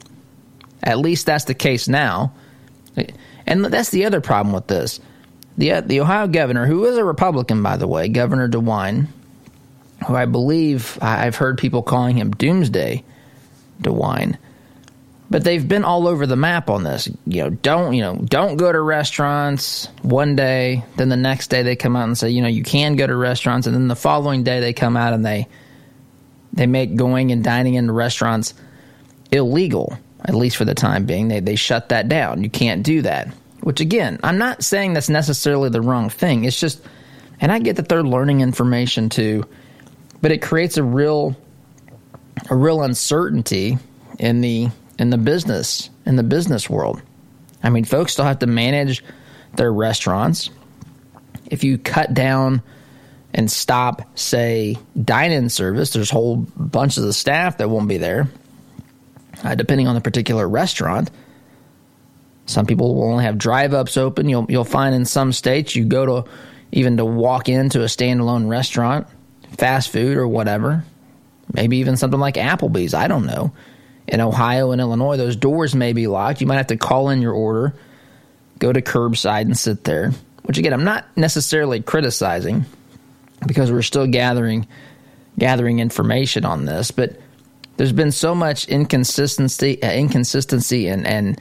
At 0.83 0.99
least 0.99 1.25
that's 1.25 1.45
the 1.45 1.53
case 1.53 1.87
now. 1.87 2.33
And 3.45 3.63
that's 3.65 3.91
the 3.91 4.05
other 4.05 4.19
problem 4.19 4.53
with 4.53 4.67
this. 4.67 4.99
The, 5.57 5.81
the 5.81 6.01
Ohio 6.01 6.27
governor, 6.27 6.65
who 6.65 6.85
is 6.85 6.97
a 6.97 7.03
Republican, 7.03 7.63
by 7.63 7.77
the 7.77 7.87
way, 7.87 8.09
Governor 8.09 8.49
DeWine, 8.49 9.07
who 10.05 10.15
I 10.15 10.25
believe 10.25 10.97
I've 11.01 11.35
heard 11.35 11.57
people 11.57 11.81
calling 11.81 12.17
him 12.17 12.31
Doomsday 12.31 13.03
DeWine, 13.81 14.37
but 15.29 15.43
they've 15.43 15.67
been 15.67 15.83
all 15.83 16.07
over 16.07 16.27
the 16.27 16.35
map 16.35 16.69
on 16.69 16.83
this. 16.83 17.09
You 17.25 17.43
know, 17.43 17.49
don't 17.49 17.93
you 17.93 18.01
know, 18.01 18.15
don't 18.15 18.57
go 18.57 18.71
to 18.71 18.79
restaurants 18.79 19.87
one 20.01 20.35
day, 20.35 20.83
then 20.95 21.09
the 21.09 21.17
next 21.17 21.47
day 21.47 21.63
they 21.63 21.75
come 21.75 21.95
out 21.95 22.05
and 22.05 22.17
say, 22.17 22.29
you 22.29 22.41
know, 22.41 22.47
you 22.47 22.63
can 22.63 22.95
go 22.95 23.07
to 23.07 23.15
restaurants, 23.15 23.67
and 23.67 23.75
then 23.75 23.87
the 23.87 23.95
following 23.95 24.43
day 24.43 24.59
they 24.59 24.73
come 24.73 24.97
out 24.97 25.13
and 25.13 25.25
they 25.25 25.47
they 26.53 26.67
make 26.67 26.95
going 26.95 27.31
and 27.31 27.43
dining 27.43 27.75
in 27.75 27.89
restaurants 27.91 28.53
illegal 29.31 29.97
at 30.27 30.35
least 30.35 30.57
for 30.57 30.65
the 30.65 30.75
time 30.75 31.05
being. 31.05 31.27
They, 31.27 31.39
they 31.39 31.55
shut 31.55 31.89
that 31.89 32.09
down. 32.09 32.43
You 32.43 32.49
can't 32.49 32.83
do 32.83 33.01
that. 33.03 33.29
Which, 33.61 33.79
again, 33.79 34.19
I'm 34.23 34.37
not 34.37 34.63
saying 34.63 34.93
that's 34.93 35.09
necessarily 35.09 35.69
the 35.69 35.81
wrong 35.81 36.09
thing. 36.09 36.43
It's 36.45 36.59
just, 36.59 36.81
and 37.39 37.51
I 37.51 37.59
get 37.59 37.77
that 37.77 37.89
they're 37.89 38.03
learning 38.03 38.41
information 38.41 39.09
too, 39.09 39.45
but 40.21 40.31
it 40.31 40.41
creates 40.41 40.77
a 40.77 40.83
real, 40.83 41.35
a 42.49 42.55
real 42.55 42.81
uncertainty 42.83 43.77
in 44.19 44.41
the 44.41 44.69
in 44.99 45.09
the 45.09 45.17
business 45.17 45.89
in 46.05 46.15
the 46.15 46.23
business 46.23 46.69
world. 46.69 47.01
I 47.63 47.69
mean, 47.69 47.85
folks 47.85 48.13
still 48.13 48.25
have 48.25 48.39
to 48.39 48.47
manage 48.47 49.03
their 49.55 49.71
restaurants. 49.71 50.49
If 51.45 51.63
you 51.63 51.77
cut 51.77 52.13
down 52.13 52.61
and 53.33 53.51
stop, 53.51 54.17
say, 54.17 54.77
dine-in 55.01 55.49
service, 55.49 55.91
there's 55.91 56.09
whole 56.09 56.37
bunches 56.37 57.03
of 57.03 57.15
staff 57.15 57.57
that 57.57 57.69
won't 57.69 57.87
be 57.87 57.97
there 57.97 58.27
uh, 59.43 59.55
depending 59.55 59.87
on 59.87 59.95
the 59.95 60.01
particular 60.01 60.47
restaurant. 60.47 61.11
Some 62.45 62.65
people 62.65 62.95
will 62.95 63.11
only 63.11 63.25
have 63.25 63.37
drive 63.37 63.73
ups 63.73 63.97
open. 63.97 64.29
You'll 64.29 64.45
you'll 64.49 64.63
find 64.63 64.95
in 64.95 65.05
some 65.05 65.33
states 65.33 65.75
you 65.75 65.85
go 65.85 66.05
to 66.05 66.29
even 66.71 66.97
to 66.97 67.05
walk 67.05 67.49
into 67.49 67.81
a 67.81 67.85
standalone 67.85 68.47
restaurant, 68.47 69.07
fast 69.57 69.89
food 69.89 70.17
or 70.17 70.27
whatever, 70.27 70.83
maybe 71.53 71.77
even 71.77 71.97
something 71.97 72.19
like 72.19 72.35
Applebee's. 72.35 72.93
I 72.93 73.07
don't 73.07 73.25
know. 73.25 73.53
In 74.07 74.21
Ohio 74.21 74.71
and 74.71 74.79
Illinois, 74.79 75.17
those 75.17 75.35
doors 75.35 75.75
may 75.75 75.93
be 75.93 76.07
locked. 76.07 76.39
You 76.41 76.47
might 76.47 76.57
have 76.57 76.67
to 76.67 76.77
call 76.77 77.09
in 77.09 77.21
your 77.21 77.33
order, 77.33 77.75
go 78.59 78.71
to 78.71 78.81
curbside 78.81 79.41
and 79.41 79.57
sit 79.57 79.83
there. 79.83 80.11
Which 80.43 80.57
again, 80.57 80.73
I'm 80.73 80.85
not 80.85 81.05
necessarily 81.17 81.81
criticizing 81.81 82.65
because 83.45 83.71
we're 83.71 83.81
still 83.81 84.07
gathering 84.07 84.67
gathering 85.37 85.79
information 85.79 86.45
on 86.45 86.65
this, 86.65 86.89
but 86.89 87.19
there's 87.75 87.91
been 87.91 88.11
so 88.11 88.33
much 88.33 88.67
inconsistency, 88.69 89.81
uh, 89.83 89.91
inconsistency, 89.91 90.87
and 90.87 91.05
and 91.05 91.39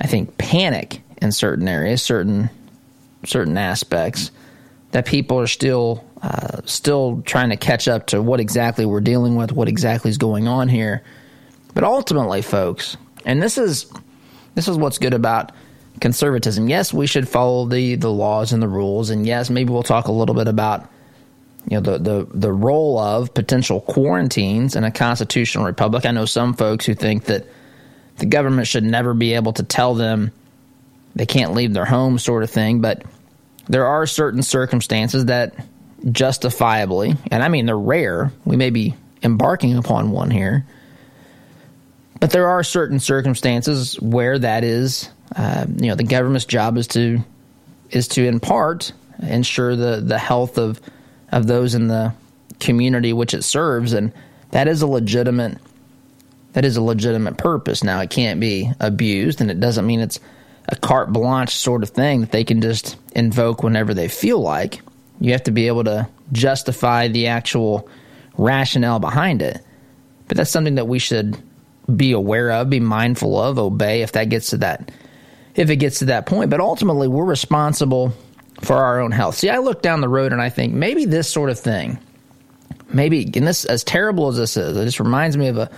I 0.00 0.06
think 0.06 0.36
panic 0.36 1.00
in 1.20 1.32
certain 1.32 1.66
areas, 1.66 2.02
certain 2.02 2.50
certain 3.24 3.56
aspects 3.56 4.30
that 4.92 5.06
people 5.06 5.38
are 5.38 5.46
still 5.46 6.04
uh, 6.22 6.60
still 6.64 7.20
trying 7.26 7.50
to 7.50 7.56
catch 7.56 7.88
up 7.88 8.06
to 8.06 8.22
what 8.22 8.38
exactly 8.38 8.86
we're 8.86 9.00
dealing 9.00 9.34
with, 9.34 9.50
what 9.52 9.68
exactly 9.68 10.10
is 10.10 10.18
going 10.18 10.46
on 10.46 10.68
here. 10.68 11.02
But 11.74 11.84
ultimately, 11.84 12.42
folks, 12.42 12.96
and 13.24 13.42
this 13.42 13.58
is 13.58 13.92
this 14.54 14.68
is 14.68 14.76
what's 14.76 14.98
good 14.98 15.14
about 15.14 15.52
conservatism. 16.00 16.68
Yes, 16.68 16.92
we 16.92 17.06
should 17.06 17.28
follow 17.28 17.66
the 17.66 17.96
the 17.96 18.10
laws 18.10 18.52
and 18.52 18.62
the 18.62 18.68
rules, 18.68 19.10
and 19.10 19.26
yes, 19.26 19.50
maybe 19.50 19.72
we'll 19.72 19.82
talk 19.82 20.06
a 20.06 20.12
little 20.12 20.34
bit 20.34 20.48
about 20.48 20.88
you 21.68 21.80
know 21.80 21.80
the, 21.80 21.98
the 21.98 22.26
the 22.32 22.52
role 22.52 22.98
of 22.98 23.34
potential 23.34 23.80
quarantines 23.80 24.76
in 24.76 24.84
a 24.84 24.90
constitutional 24.90 25.64
republic. 25.64 26.06
I 26.06 26.10
know 26.10 26.26
some 26.26 26.54
folks 26.54 26.86
who 26.86 26.94
think 26.94 27.24
that 27.24 27.46
the 28.18 28.26
government 28.26 28.68
should 28.68 28.84
never 28.84 29.14
be 29.14 29.34
able 29.34 29.54
to 29.54 29.62
tell 29.62 29.94
them 29.94 30.32
they 31.14 31.26
can't 31.26 31.54
leave 31.54 31.72
their 31.72 31.84
home, 31.84 32.18
sort 32.18 32.42
of 32.42 32.50
thing. 32.50 32.80
But 32.80 33.02
there 33.68 33.86
are 33.86 34.06
certain 34.06 34.42
circumstances 34.42 35.26
that 35.26 35.54
justifiably, 36.10 37.14
and 37.30 37.42
I 37.42 37.48
mean 37.48 37.66
they're 37.66 37.78
rare. 37.78 38.32
We 38.44 38.56
may 38.56 38.70
be 38.70 38.94
embarking 39.22 39.76
upon 39.76 40.10
one 40.10 40.30
here, 40.30 40.66
but 42.20 42.30
there 42.30 42.48
are 42.48 42.64
certain 42.64 43.00
circumstances 43.00 44.00
where 44.00 44.38
that 44.38 44.64
is, 44.64 45.08
uh, 45.34 45.66
you 45.76 45.88
know, 45.88 45.94
the 45.94 46.04
government's 46.04 46.44
job 46.44 46.76
is 46.76 46.88
to 46.88 47.20
is 47.90 48.08
to 48.08 48.26
in 48.26 48.40
part 48.40 48.92
ensure 49.20 49.76
the 49.76 50.00
the 50.00 50.18
health 50.18 50.58
of 50.58 50.80
of 51.30 51.46
those 51.46 51.74
in 51.74 51.88
the 51.88 52.12
community 52.60 53.12
which 53.12 53.34
it 53.34 53.42
serves, 53.42 53.92
and 53.92 54.12
that 54.50 54.68
is 54.68 54.82
a 54.82 54.86
legitimate 54.86 55.58
that 56.52 56.64
is 56.64 56.76
a 56.76 56.82
legitimate 56.82 57.38
purpose. 57.38 57.82
Now 57.82 58.00
it 58.00 58.10
can't 58.10 58.40
be 58.40 58.70
abused, 58.80 59.40
and 59.40 59.50
it 59.50 59.60
doesn't 59.60 59.86
mean 59.86 60.00
it's 60.00 60.20
a 60.68 60.76
carte 60.76 61.12
blanche 61.12 61.54
sort 61.54 61.82
of 61.82 61.90
thing 61.90 62.20
that 62.20 62.32
they 62.32 62.44
can 62.44 62.60
just 62.60 62.96
invoke 63.14 63.62
whenever 63.62 63.94
they 63.94 64.08
feel 64.08 64.40
like. 64.40 64.80
You 65.20 65.32
have 65.32 65.44
to 65.44 65.50
be 65.50 65.66
able 65.68 65.84
to 65.84 66.08
justify 66.32 67.08
the 67.08 67.28
actual 67.28 67.88
rationale 68.36 68.98
behind 68.98 69.42
it. 69.42 69.60
But 70.28 70.36
that's 70.36 70.50
something 70.50 70.76
that 70.76 70.88
we 70.88 70.98
should 70.98 71.36
be 71.94 72.12
aware 72.12 72.50
of, 72.52 72.70
be 72.70 72.80
mindful 72.80 73.38
of, 73.38 73.58
obey 73.58 74.02
if 74.02 74.12
that 74.12 74.28
gets 74.28 74.50
to 74.50 74.58
that 74.58 74.90
if 75.54 75.70
it 75.70 75.76
gets 75.76 76.00
to 76.00 76.06
that 76.06 76.26
point. 76.26 76.50
But 76.50 76.60
ultimately 76.60 77.08
we're 77.08 77.24
responsible 77.24 78.12
for 78.60 78.76
our 78.76 79.00
own 79.00 79.10
health. 79.10 79.36
See, 79.36 79.50
I 79.50 79.58
look 79.58 79.82
down 79.82 80.00
the 80.00 80.08
road 80.08 80.32
and 80.32 80.40
I 80.40 80.48
think 80.48 80.72
maybe 80.72 81.04
this 81.04 81.28
sort 81.28 81.50
of 81.50 81.58
thing, 81.58 81.98
maybe, 82.92 83.24
and 83.24 83.46
this, 83.46 83.64
as 83.64 83.84
terrible 83.84 84.28
as 84.28 84.36
this 84.36 84.56
is, 84.56 84.76
it 84.76 84.84
just 84.84 85.00
reminds 85.00 85.36
me 85.36 85.48
of 85.48 85.58
a, 85.58 85.70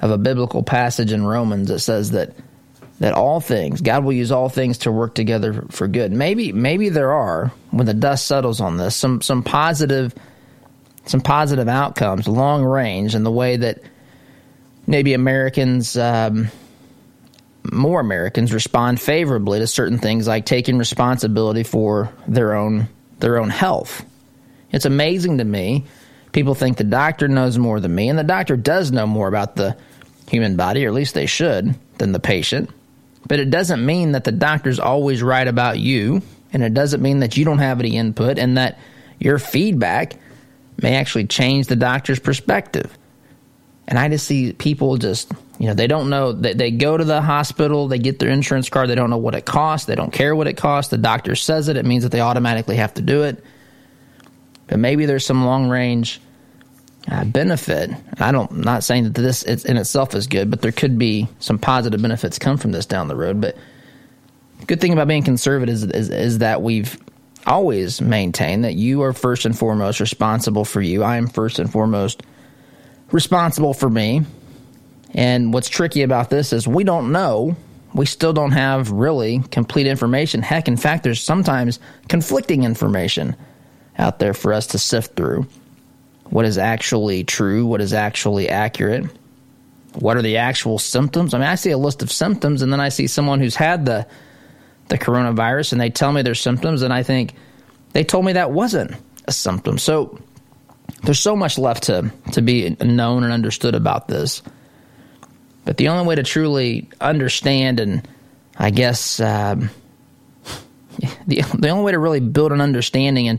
of 0.00 0.10
a 0.10 0.18
biblical 0.18 0.62
passage 0.62 1.12
in 1.12 1.24
Romans 1.24 1.68
that 1.68 1.80
says 1.80 2.12
that, 2.12 2.34
that 3.00 3.14
all 3.14 3.40
things, 3.40 3.80
God 3.80 4.04
will 4.04 4.12
use 4.12 4.30
all 4.30 4.48
things 4.48 4.78
to 4.78 4.92
work 4.92 5.14
together 5.14 5.64
for 5.70 5.88
good. 5.88 6.12
Maybe, 6.12 6.52
maybe 6.52 6.88
there 6.88 7.12
are, 7.12 7.52
when 7.70 7.86
the 7.86 7.94
dust 7.94 8.26
settles 8.26 8.60
on 8.60 8.76
this, 8.76 8.94
some, 8.94 9.20
some 9.20 9.42
positive, 9.42 10.14
some 11.06 11.20
positive 11.20 11.68
outcomes, 11.68 12.28
long 12.28 12.64
range, 12.64 13.14
in 13.14 13.24
the 13.24 13.32
way 13.32 13.56
that 13.56 13.80
maybe 14.86 15.14
Americans, 15.14 15.96
um, 15.96 16.48
more 17.70 18.00
Americans 18.00 18.52
respond 18.52 19.00
favorably 19.00 19.58
to 19.58 19.66
certain 19.66 19.98
things 19.98 20.26
like 20.26 20.46
taking 20.46 20.78
responsibility 20.78 21.62
for 21.62 22.12
their 22.26 22.54
own 22.54 22.88
their 23.18 23.38
own 23.38 23.50
health. 23.50 24.04
It's 24.72 24.84
amazing 24.84 25.38
to 25.38 25.44
me. 25.44 25.84
People 26.32 26.54
think 26.54 26.76
the 26.76 26.84
doctor 26.84 27.28
knows 27.28 27.56
more 27.56 27.78
than 27.78 27.94
me, 27.94 28.08
and 28.08 28.18
the 28.18 28.24
doctor 28.24 28.56
does 28.56 28.90
know 28.90 29.06
more 29.06 29.28
about 29.28 29.54
the 29.54 29.76
human 30.28 30.56
body, 30.56 30.84
or 30.84 30.88
at 30.88 30.94
least 30.94 31.14
they 31.14 31.26
should, 31.26 31.74
than 31.98 32.10
the 32.10 32.18
patient. 32.18 32.70
But 33.26 33.40
it 33.40 33.50
doesn't 33.50 33.84
mean 33.84 34.12
that 34.12 34.24
the 34.24 34.32
doctor's 34.32 34.78
always 34.78 35.22
right 35.22 35.46
about 35.46 35.78
you, 35.78 36.22
and 36.52 36.62
it 36.62 36.74
doesn't 36.74 37.02
mean 37.02 37.20
that 37.20 37.36
you 37.36 37.44
don't 37.44 37.58
have 37.58 37.80
any 37.80 37.96
input 37.96 38.38
and 38.38 38.56
that 38.56 38.78
your 39.18 39.38
feedback 39.38 40.16
may 40.80 40.96
actually 40.96 41.26
change 41.26 41.66
the 41.66 41.76
doctor's 41.76 42.18
perspective. 42.18 42.96
And 43.86 43.98
I 43.98 44.08
just 44.08 44.26
see 44.26 44.52
people 44.52 44.96
just 44.96 45.32
you 45.62 45.68
know, 45.68 45.74
they 45.74 45.86
don't 45.86 46.10
know 46.10 46.32
that 46.32 46.58
they, 46.58 46.70
they 46.70 46.70
go 46.72 46.96
to 46.96 47.04
the 47.04 47.22
hospital, 47.22 47.86
they 47.86 48.00
get 48.00 48.18
their 48.18 48.30
insurance 48.30 48.68
card, 48.68 48.88
they 48.88 48.96
don't 48.96 49.10
know 49.10 49.16
what 49.16 49.36
it 49.36 49.46
costs, 49.46 49.86
they 49.86 49.94
don't 49.94 50.12
care 50.12 50.34
what 50.34 50.48
it 50.48 50.56
costs. 50.56 50.90
The 50.90 50.98
doctor 50.98 51.36
says 51.36 51.68
it, 51.68 51.76
it 51.76 51.84
means 51.84 52.02
that 52.02 52.10
they 52.10 52.20
automatically 52.20 52.74
have 52.76 52.94
to 52.94 53.00
do 53.00 53.22
it. 53.22 53.44
But 54.66 54.80
maybe 54.80 55.06
there's 55.06 55.24
some 55.24 55.44
long 55.44 55.68
range 55.68 56.20
uh, 57.10 57.24
benefit. 57.24 57.90
I 58.18 58.32
don't, 58.32 58.58
not 58.58 58.84
saying 58.84 59.04
that 59.04 59.14
this 59.14 59.42
in 59.42 59.76
itself 59.76 60.14
is 60.14 60.26
good, 60.26 60.50
but 60.50 60.62
there 60.62 60.72
could 60.72 60.98
be 60.98 61.28
some 61.40 61.58
positive 61.58 62.00
benefits 62.00 62.38
come 62.38 62.56
from 62.56 62.72
this 62.72 62.86
down 62.86 63.08
the 63.08 63.16
road. 63.16 63.40
But 63.40 63.56
good 64.66 64.80
thing 64.80 64.92
about 64.92 65.08
being 65.08 65.22
conservative 65.22 65.74
is, 65.74 65.82
is, 65.84 66.10
is 66.10 66.38
that 66.38 66.62
we've 66.62 66.98
always 67.46 68.00
maintained 68.00 68.64
that 68.64 68.74
you 68.74 69.02
are 69.02 69.12
first 69.12 69.44
and 69.44 69.58
foremost 69.58 70.00
responsible 70.00 70.64
for 70.64 70.80
you. 70.80 71.02
I 71.02 71.16
am 71.16 71.26
first 71.26 71.58
and 71.58 71.70
foremost 71.70 72.22
responsible 73.10 73.74
for 73.74 73.90
me. 73.90 74.22
And 75.14 75.52
what's 75.52 75.68
tricky 75.68 76.02
about 76.02 76.30
this 76.30 76.52
is 76.52 76.66
we 76.66 76.84
don't 76.84 77.12
know. 77.12 77.56
We 77.94 78.06
still 78.06 78.32
don't 78.32 78.52
have 78.52 78.90
really 78.90 79.40
complete 79.50 79.86
information. 79.86 80.40
Heck, 80.40 80.66
in 80.66 80.78
fact, 80.78 81.02
there's 81.04 81.22
sometimes 81.22 81.78
conflicting 82.08 82.64
information 82.64 83.36
out 83.98 84.18
there 84.18 84.32
for 84.32 84.52
us 84.54 84.68
to 84.68 84.78
sift 84.78 85.14
through. 85.14 85.46
What 86.32 86.46
is 86.46 86.56
actually 86.56 87.24
true? 87.24 87.66
What 87.66 87.82
is 87.82 87.92
actually 87.92 88.48
accurate? 88.48 89.04
What 89.98 90.16
are 90.16 90.22
the 90.22 90.38
actual 90.38 90.78
symptoms? 90.78 91.34
I 91.34 91.38
mean, 91.38 91.46
I 91.46 91.56
see 91.56 91.72
a 91.72 91.76
list 91.76 92.00
of 92.00 92.10
symptoms, 92.10 92.62
and 92.62 92.72
then 92.72 92.80
I 92.80 92.88
see 92.88 93.06
someone 93.06 93.38
who's 93.38 93.54
had 93.54 93.84
the 93.84 94.06
the 94.88 94.96
coronavirus, 94.96 95.72
and 95.72 95.80
they 95.80 95.90
tell 95.90 96.10
me 96.10 96.22
their 96.22 96.34
symptoms, 96.34 96.80
and 96.80 96.90
I 96.90 97.02
think 97.02 97.34
they 97.92 98.02
told 98.02 98.24
me 98.24 98.32
that 98.32 98.50
wasn't 98.50 98.92
a 99.26 99.32
symptom. 99.32 99.76
So 99.76 100.18
there's 101.02 101.20
so 101.20 101.36
much 101.36 101.58
left 101.58 101.82
to 101.84 102.10
to 102.32 102.40
be 102.40 102.70
known 102.80 103.24
and 103.24 103.32
understood 103.32 103.74
about 103.74 104.08
this. 104.08 104.40
But 105.66 105.76
the 105.76 105.88
only 105.88 106.06
way 106.06 106.14
to 106.14 106.22
truly 106.22 106.88
understand 106.98 107.78
and, 107.78 108.08
I 108.56 108.70
guess, 108.70 109.20
um, 109.20 109.68
the 111.26 111.42
the 111.58 111.68
only 111.68 111.84
way 111.84 111.92
to 111.92 111.98
really 111.98 112.20
build 112.20 112.52
an 112.52 112.62
understanding 112.62 113.28
and 113.28 113.38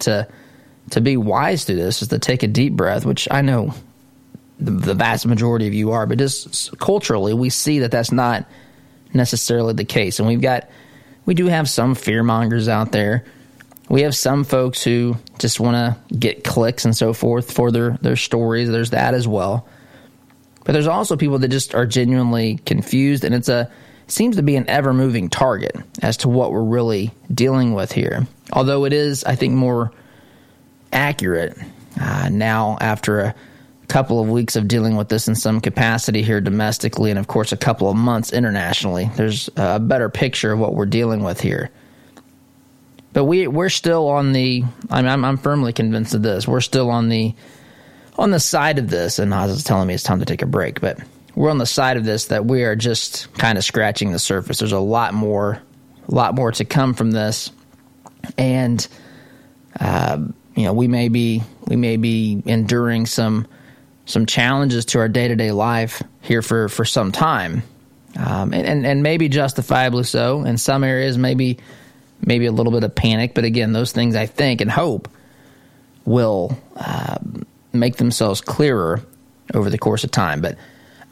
to 0.92 0.94
to 0.94 1.02
be 1.02 1.18
wise 1.18 1.64
through 1.64 1.78
this 1.78 2.02
is 2.02 2.10
to 2.10 2.20
take 2.20 2.44
a 2.44 2.48
deep 2.48 2.74
breath, 2.74 3.06
which 3.06 3.28
I 3.32 3.42
know 3.42 3.74
the, 4.60 4.72
the 4.72 4.94
vast 4.94 5.26
majority 5.26 5.68
of 5.68 5.74
you 5.74 5.92
are, 5.92 6.06
but 6.06 6.18
just 6.18 6.78
culturally, 6.80 7.34
we 7.34 7.50
see 7.50 7.80
that 7.80 7.92
that's 7.92 8.12
not 8.12 8.46
necessarily 9.14 9.74
the 9.74 9.86
case, 9.86 10.20
and 10.20 10.28
we've 10.28 10.42
got 10.42 10.70
we 11.26 11.34
do 11.34 11.48
have 11.48 11.70
some 11.70 11.96
fear 11.96 12.24
mongers 12.24 12.68
out 12.68 12.92
there. 12.92 13.24
We 13.90 14.02
have 14.02 14.16
some 14.16 14.44
folks 14.44 14.84
who 14.84 15.18
just 15.40 15.60
want 15.60 15.76
to 15.76 16.16
get 16.16 16.44
clicks 16.44 16.86
and 16.86 16.96
so 16.96 17.14
forth 17.14 17.52
for 17.52 17.72
their 17.72 17.92
their 18.02 18.16
stories. 18.16 18.70
There's 18.70 18.92
that 18.92 19.14
as 19.14 19.28
well. 19.28 19.68
But 20.66 20.72
there's 20.72 20.88
also 20.88 21.18
people 21.18 21.40
that 21.40 21.50
just 21.50 21.76
are 21.76 21.86
genuinely 21.86 22.58
confused, 22.66 23.24
and 23.24 23.36
it's 23.36 23.50
a 23.50 23.70
seems 24.08 24.36
to 24.36 24.44
be 24.44 24.56
an 24.56 24.70
ever 24.70 24.94
moving 24.94 25.30
target 25.30 25.76
as 26.02 26.18
to 26.18 26.30
what 26.30 26.52
we're 26.52 26.64
really 26.64 27.12
dealing 27.34 27.74
with 27.74 27.92
here. 27.92 28.28
Although 28.52 28.86
it 28.86 28.94
is, 28.94 29.24
I 29.24 29.36
think, 29.36 29.54
more 29.54 29.92
accurate 30.94 31.58
uh, 32.00 32.30
now 32.32 32.78
after 32.80 33.20
a 33.20 33.36
couple 33.88 34.22
of 34.22 34.30
weeks 34.30 34.56
of 34.56 34.68
dealing 34.68 34.96
with 34.96 35.10
this 35.10 35.28
in 35.28 35.36
some 35.36 35.60
capacity 35.60 36.22
here 36.22 36.42
domestically, 36.42 37.10
and 37.10 37.20
of 37.20 37.28
course, 37.28 37.52
a 37.52 37.58
couple 37.58 37.90
of 37.90 37.96
months 37.96 38.32
internationally. 38.32 39.10
There's 39.16 39.50
a 39.56 39.80
better 39.80 40.10
picture 40.10 40.54
of 40.54 40.60
what 40.60 40.74
we're 40.74 40.86
dealing 40.86 41.24
with 41.24 41.42
here. 41.42 41.70
But 43.12 43.26
we 43.26 43.48
we're 43.48 43.70
still 43.70 44.08
on 44.08 44.34
the. 44.34 44.64
I'm 44.90 45.08
I'm, 45.08 45.24
I'm 45.24 45.38
firmly 45.38 45.74
convinced 45.74 46.16
of 46.16 46.24
this. 46.24 46.48
We're 46.48 46.62
still 46.62 46.90
on 46.90 47.10
the 47.10 47.36
on 48.18 48.32
the 48.32 48.40
side 48.40 48.80
of 48.80 48.90
this, 48.90 49.20
and 49.20 49.34
Oz 49.34 49.52
is 49.52 49.64
telling 49.64 49.88
me 49.88 49.94
it's 49.94 50.04
time 50.04 50.20
to 50.20 50.26
take 50.26 50.42
a 50.42 50.48
break, 50.48 50.82
but 50.82 51.00
we're 51.36 51.50
on 51.50 51.58
the 51.58 51.66
side 51.66 51.98
of 51.98 52.06
this 52.06 52.26
that 52.26 52.46
we 52.46 52.64
are 52.64 52.76
just 52.76 53.32
kind 53.36 53.58
of 53.58 53.64
scratching 53.64 54.12
the 54.12 54.20
surface. 54.20 54.60
There's 54.60 54.72
a 54.72 54.80
lot 54.80 55.14
more, 55.14 55.62
a 56.08 56.14
lot 56.14 56.36
more 56.36 56.52
to 56.54 56.66
come 56.66 56.94
from 56.94 57.12
this, 57.12 57.52
and 58.38 58.88
uh, 59.80 60.26
you 60.56 60.64
know 60.64 60.74
we 60.74 60.88
may 60.88 61.10
be 61.10 61.42
we 61.68 61.76
may 61.76 61.98
be 61.98 62.42
enduring 62.46 63.06
some 63.06 63.48
some 64.06 64.26
challenges 64.26 64.86
to 64.86 65.00
our 65.00 65.08
day 65.08 65.28
to 65.28 65.36
day 65.36 65.52
life 65.52 66.04
here 66.22 66.42
for 66.42 66.70
for 66.70 66.86
some 66.86 67.12
time, 67.12 67.64
um, 68.18 68.54
and, 68.54 68.68
and 68.68 68.86
and 68.86 69.04
maybe 69.04 69.30
justifiably 69.30 70.04
so. 70.04 70.44
In 70.44 70.58
some 70.58 70.84
areas, 70.84 71.18
maybe 71.18 71.60
maybe 72.26 72.46
a 72.46 72.52
little 72.52 72.72
bit 72.72 72.84
of 72.84 72.96
panic, 72.96 73.34
but 73.34 73.44
again, 73.44 73.74
those 73.74 73.92
things 73.92 74.16
I 74.16 74.26
think 74.26 74.62
and 74.62 74.72
hope 74.72 75.10
will 76.06 76.58
uh, 76.76 77.18
make 77.72 77.98
themselves 77.98 78.42
clearer 78.42 79.02
over 79.54 79.70
the 79.70 79.78
course 79.78 80.04
of 80.04 80.12
time, 80.12 80.42
but. 80.42 80.58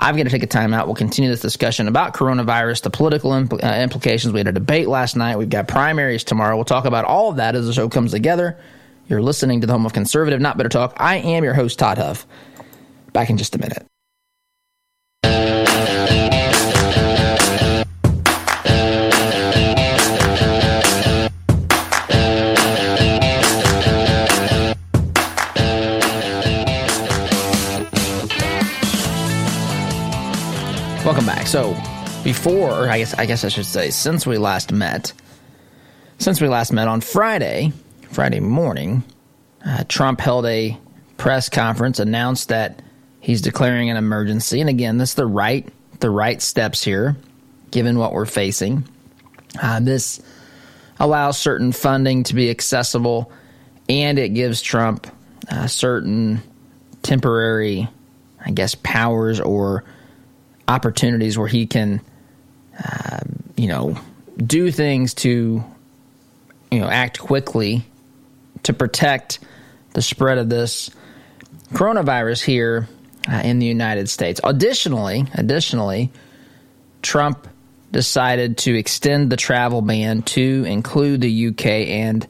I've 0.04 0.18
got 0.18 0.24
to 0.24 0.32
take 0.32 0.42
a 0.42 0.48
time 0.48 0.74
out. 0.74 0.88
We'll 0.88 0.96
continue 0.96 1.30
this 1.30 1.42
discussion 1.42 1.88
about 1.88 2.16
coronavirus, 2.16 2.82
the 2.82 2.90
political 2.90 3.34
impl- 3.34 3.64
uh, 3.64 3.84
implications. 3.84 4.34
We 4.34 4.40
had 4.40 4.48
a 4.48 4.52
debate 4.52 4.88
last 4.88 5.16
night. 5.16 5.38
We've 5.38 5.48
got 5.48 5.68
primaries 5.68 6.24
tomorrow. 6.24 6.56
We'll 6.56 6.66
talk 6.66 6.86
about 6.86 7.06
all 7.06 7.30
of 7.30 7.36
that 7.36 7.54
as 7.56 7.68
the 7.68 7.74
show 7.74 7.88
comes 7.88 8.10
together. 8.10 8.58
You're 9.12 9.22
listening 9.22 9.60
to 9.60 9.68
the 9.68 9.74
home 9.74 9.86
of 9.86 9.92
conservative, 9.92 10.40
not 10.40 10.56
bitter 10.56 10.70
talk. 10.70 10.94
I 10.96 11.18
am 11.18 11.44
your 11.44 11.54
host, 11.54 11.78
Todd 11.78 11.98
Huff. 11.98 12.26
Back 13.12 13.30
in 13.30 13.36
just 13.36 13.54
a 13.54 13.60
minute. 13.60 13.86
Welcome 31.04 31.26
back. 31.26 31.48
So, 31.48 31.76
before, 32.24 32.88
I 32.88 33.00
guess 33.00 33.14
I 33.16 33.26
guess 33.26 33.44
I 33.44 33.50
should 33.50 33.66
say, 33.66 33.90
since 33.90 34.26
we 34.26 34.38
last 34.38 34.72
met, 34.72 35.12
since 36.18 36.40
we 36.40 36.48
last 36.48 36.72
met 36.72 36.88
on 36.88 37.02
Friday, 37.02 37.74
Friday 38.12 38.42
morning, 38.42 39.04
uh, 39.66 39.86
Trump 39.88 40.20
held 40.20 40.46
a 40.46 40.78
press 41.16 41.48
conference, 41.48 41.98
announced 41.98 42.50
that 42.50 42.82
he's 43.22 43.42
declaring 43.42 43.90
an 43.90 43.96
emergency, 43.96 44.60
and 44.60 44.70
again, 44.70 44.98
this 44.98 45.12
is 45.12 45.16
the 45.16 45.26
right 45.26 45.68
the 46.02 46.10
right 46.10 46.42
steps 46.42 46.84
here, 46.84 47.16
given 47.70 47.98
what 47.98 48.12
we're 48.12 48.26
facing. 48.26 48.84
Uh, 49.62 49.80
this 49.80 50.22
allows 51.00 51.38
certain 51.38 51.72
funding 51.72 52.24
to 52.24 52.36
be 52.36 52.50
accessible, 52.50 53.32
and 53.88 54.20
it 54.20 54.30
gives 54.30 54.62
Trump 54.62 55.08
uh, 55.50 55.68
certain 55.68 56.42
temporary, 57.04 57.88
I 58.44 58.52
guess, 58.52 58.76
powers 58.76 59.40
or 59.40 59.86
opportunities 60.68 61.38
where 61.38 61.48
he 61.48 61.66
can, 61.66 62.02
uh, 62.84 63.20
you 63.56 63.68
know, 63.68 63.96
do 64.38 64.70
things 64.70 65.14
to, 65.14 65.64
you 66.72 66.80
know, 66.80 66.88
act 66.88 67.20
quickly 67.20 67.86
to 68.64 68.74
protect 68.74 69.40
the 69.94 70.02
spread 70.02 70.38
of 70.38 70.50
this 70.50 70.90
coronavirus 71.74 72.44
here 72.44 72.88
uh, 73.30 73.42
in 73.44 73.60
the 73.60 73.66
United 73.66 74.10
States. 74.10 74.40
Additionally, 74.44 75.26
additionally, 75.34 76.12
Trump 77.02 77.48
decided 77.92 78.58
to 78.58 78.78
extend 78.78 79.32
the 79.32 79.38
travel 79.38 79.82
ban 79.82 80.22
to 80.22 80.64
include 80.68 81.22
the 81.22 81.48
UK 81.48 81.66
and 81.66 82.28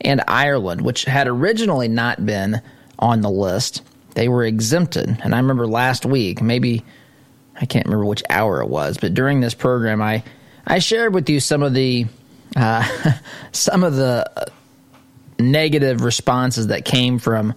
and 0.00 0.22
Ireland, 0.28 0.82
which 0.82 1.04
had 1.04 1.28
originally 1.28 1.88
not 1.88 2.24
been 2.26 2.60
on 2.98 3.22
the 3.22 3.30
list. 3.30 3.82
They 4.14 4.28
were 4.28 4.44
exempted, 4.44 5.18
and 5.22 5.34
I 5.34 5.38
remember 5.38 5.66
last 5.66 6.04
week, 6.04 6.42
maybe 6.42 6.84
I 7.58 7.64
can't 7.66 7.86
remember 7.86 8.04
which 8.04 8.22
hour 8.28 8.60
it 8.60 8.68
was, 8.68 8.98
but 8.98 9.14
during 9.14 9.40
this 9.40 9.54
program, 9.54 10.02
I 10.02 10.22
I 10.66 10.78
shared 10.78 11.14
with 11.14 11.28
you 11.30 11.40
some 11.40 11.62
of 11.62 11.74
the 11.74 12.06
uh, 12.56 13.12
some 13.52 13.82
of 13.82 13.96
the 13.96 14.50
negative 15.38 16.02
responses 16.02 16.68
that 16.68 16.84
came 16.84 17.18
from 17.18 17.54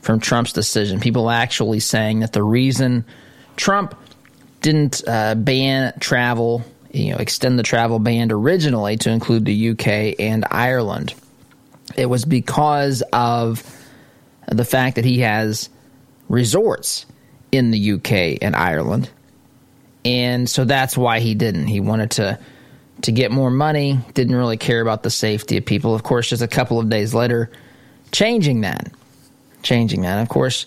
from 0.00 0.18
Trump's 0.18 0.52
decision. 0.52 0.98
People 0.98 1.30
actually 1.30 1.78
saying 1.80 2.20
that 2.20 2.32
the 2.32 2.42
reason 2.42 3.04
Trump 3.56 3.94
didn't 4.60 5.02
uh, 5.06 5.36
ban 5.36 5.92
travel, 6.00 6.64
you 6.90 7.12
know, 7.12 7.18
extend 7.18 7.58
the 7.58 7.62
travel 7.62 8.00
ban 8.00 8.32
originally 8.32 8.96
to 8.96 9.10
include 9.10 9.44
the 9.44 9.70
UK 9.70 10.18
and 10.18 10.44
Ireland, 10.50 11.14
it 11.96 12.06
was 12.06 12.24
because 12.24 13.02
of 13.12 13.64
the 14.50 14.64
fact 14.64 14.96
that 14.96 15.04
he 15.04 15.20
has 15.20 15.68
resorts 16.28 17.06
in 17.52 17.70
the 17.70 17.92
UK 17.92 18.42
and 18.42 18.56
Ireland 18.56 19.08
and 20.04 20.48
so 20.48 20.64
that's 20.64 20.96
why 20.96 21.20
he 21.20 21.34
didn't. 21.34 21.66
He 21.66 21.80
wanted 21.80 22.12
to 22.12 22.38
to 23.02 23.12
get 23.12 23.30
more 23.30 23.50
money, 23.50 23.98
didn't 24.14 24.36
really 24.36 24.56
care 24.56 24.80
about 24.80 25.02
the 25.02 25.10
safety 25.10 25.56
of 25.56 25.64
people. 25.64 25.94
Of 25.94 26.02
course, 26.02 26.28
just 26.28 26.42
a 26.42 26.48
couple 26.48 26.78
of 26.78 26.88
days 26.88 27.14
later, 27.14 27.50
changing 28.12 28.60
that, 28.60 28.92
changing 29.62 30.02
that. 30.02 30.20
Of 30.20 30.28
course, 30.28 30.66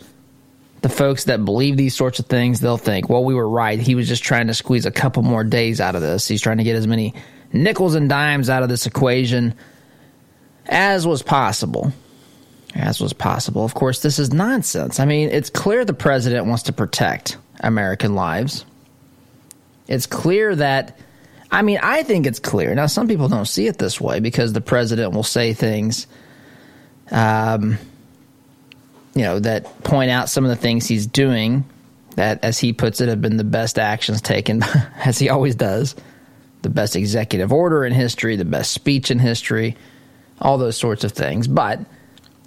the 0.81 0.89
folks 0.89 1.25
that 1.25 1.45
believe 1.45 1.77
these 1.77 1.95
sorts 1.95 2.19
of 2.19 2.25
things, 2.25 2.59
they'll 2.59 2.77
think, 2.77 3.09
well, 3.09 3.23
we 3.23 3.33
were 3.33 3.47
right. 3.47 3.79
He 3.79 3.95
was 3.95 4.07
just 4.07 4.23
trying 4.23 4.47
to 4.47 4.53
squeeze 4.53 4.85
a 4.85 4.91
couple 4.91 5.23
more 5.23 5.43
days 5.43 5.79
out 5.79 5.95
of 5.95 6.01
this. 6.01 6.27
He's 6.27 6.41
trying 6.41 6.57
to 6.57 6.63
get 6.63 6.75
as 6.75 6.87
many 6.87 7.13
nickels 7.53 7.95
and 7.95 8.09
dimes 8.09 8.49
out 8.49 8.63
of 8.63 8.69
this 8.69 8.85
equation 8.85 9.53
as 10.65 11.07
was 11.07 11.21
possible. 11.21 11.93
As 12.73 12.99
was 12.99 13.13
possible. 13.13 13.63
Of 13.63 13.73
course, 13.73 14.01
this 14.01 14.19
is 14.19 14.33
nonsense. 14.33 14.99
I 14.99 15.05
mean, 15.05 15.29
it's 15.29 15.49
clear 15.49 15.85
the 15.85 15.93
president 15.93 16.45
wants 16.47 16.63
to 16.63 16.73
protect 16.73 17.37
American 17.61 18.15
lives 18.15 18.65
it's 19.87 20.05
clear 20.05 20.55
that, 20.55 20.97
I 21.55 21.61
mean, 21.61 21.79
I 21.81 22.03
think 22.03 22.25
it's 22.25 22.39
clear. 22.39 22.75
Now, 22.75 22.87
some 22.87 23.07
people 23.07 23.29
don't 23.29 23.47
see 23.47 23.65
it 23.67 23.77
this 23.77 24.01
way 24.01 24.19
because 24.19 24.51
the 24.51 24.59
president 24.59 25.13
will 25.13 25.23
say 25.23 25.53
things, 25.53 26.05
um, 27.11 27.77
you 29.13 29.21
know, 29.21 29.39
that 29.39 29.81
point 29.85 30.11
out 30.11 30.27
some 30.27 30.43
of 30.43 30.49
the 30.49 30.57
things 30.57 30.85
he's 30.85 31.07
doing 31.07 31.63
that, 32.17 32.43
as 32.43 32.59
he 32.59 32.73
puts 32.73 32.99
it, 32.99 33.07
have 33.07 33.21
been 33.21 33.37
the 33.37 33.45
best 33.45 33.79
actions 33.79 34.21
taken, 34.21 34.63
as 35.05 35.17
he 35.17 35.29
always 35.29 35.55
does. 35.55 35.95
The 36.63 36.69
best 36.69 36.97
executive 36.97 37.53
order 37.53 37.85
in 37.85 37.93
history, 37.93 38.35
the 38.35 38.43
best 38.43 38.71
speech 38.71 39.09
in 39.09 39.17
history, 39.17 39.77
all 40.41 40.57
those 40.57 40.75
sorts 40.75 41.05
of 41.05 41.13
things. 41.13 41.47
But 41.47 41.79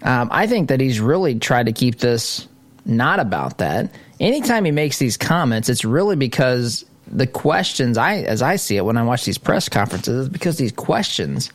um, 0.03 0.29
I 0.31 0.47
think 0.47 0.69
that 0.69 0.83
he's 0.83 1.01
really 1.01 1.39
tried 1.39 1.65
to 1.65 1.73
keep 1.73 1.99
this 1.99 2.47
not 2.85 3.21
about 3.21 3.57
that. 3.57 3.91
Anytime 4.21 4.67
he 4.67 4.71
makes 4.71 4.99
these 4.99 5.17
comments, 5.17 5.71
it's 5.71 5.87
really 5.87 6.17
because 6.17 6.85
the 7.11 7.27
questions 7.27 7.99
I 7.99 8.17
as 8.17 8.43
I 8.43 8.57
see 8.57 8.77
it 8.77 8.85
when 8.85 8.97
I 8.97 9.03
watch 9.03 9.25
these 9.25 9.39
press 9.39 9.69
conferences 9.69 10.27
is 10.27 10.29
because 10.29 10.59
these 10.59 10.73
questions 10.73 11.53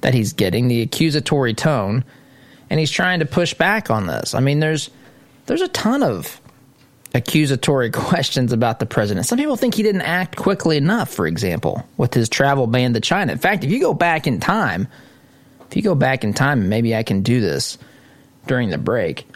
that 0.00 0.14
he's 0.14 0.32
getting, 0.32 0.68
the 0.68 0.82
accusatory 0.82 1.54
tone, 1.54 2.04
and 2.70 2.78
he's 2.78 2.90
trying 2.90 3.20
to 3.20 3.26
push 3.26 3.54
back 3.54 3.90
on 3.90 4.06
this. 4.06 4.34
I 4.34 4.40
mean, 4.40 4.60
there's 4.60 4.90
there's 5.46 5.62
a 5.62 5.68
ton 5.68 6.02
of 6.02 6.40
accusatory 7.14 7.90
questions 7.92 8.52
about 8.52 8.78
the 8.78 8.86
president. 8.86 9.26
Some 9.26 9.38
people 9.38 9.56
think 9.56 9.74
he 9.74 9.82
didn't 9.82 10.02
act 10.02 10.36
quickly 10.36 10.76
enough, 10.76 11.10
for 11.10 11.26
example, 11.26 11.86
with 11.96 12.14
his 12.14 12.28
travel 12.28 12.66
ban 12.66 12.94
to 12.94 13.00
China. 13.00 13.32
In 13.32 13.38
fact, 13.38 13.64
if 13.64 13.70
you 13.70 13.80
go 13.80 13.94
back 13.94 14.26
in 14.26 14.40
time, 14.40 14.88
if 15.70 15.76
you 15.76 15.82
go 15.82 15.94
back 15.94 16.24
in 16.24 16.32
time, 16.32 16.68
maybe 16.68 16.94
I 16.94 17.02
can 17.02 17.22
do 17.22 17.40
this 17.40 17.78
during 18.46 18.70
the 18.70 18.78
break. 18.78 19.26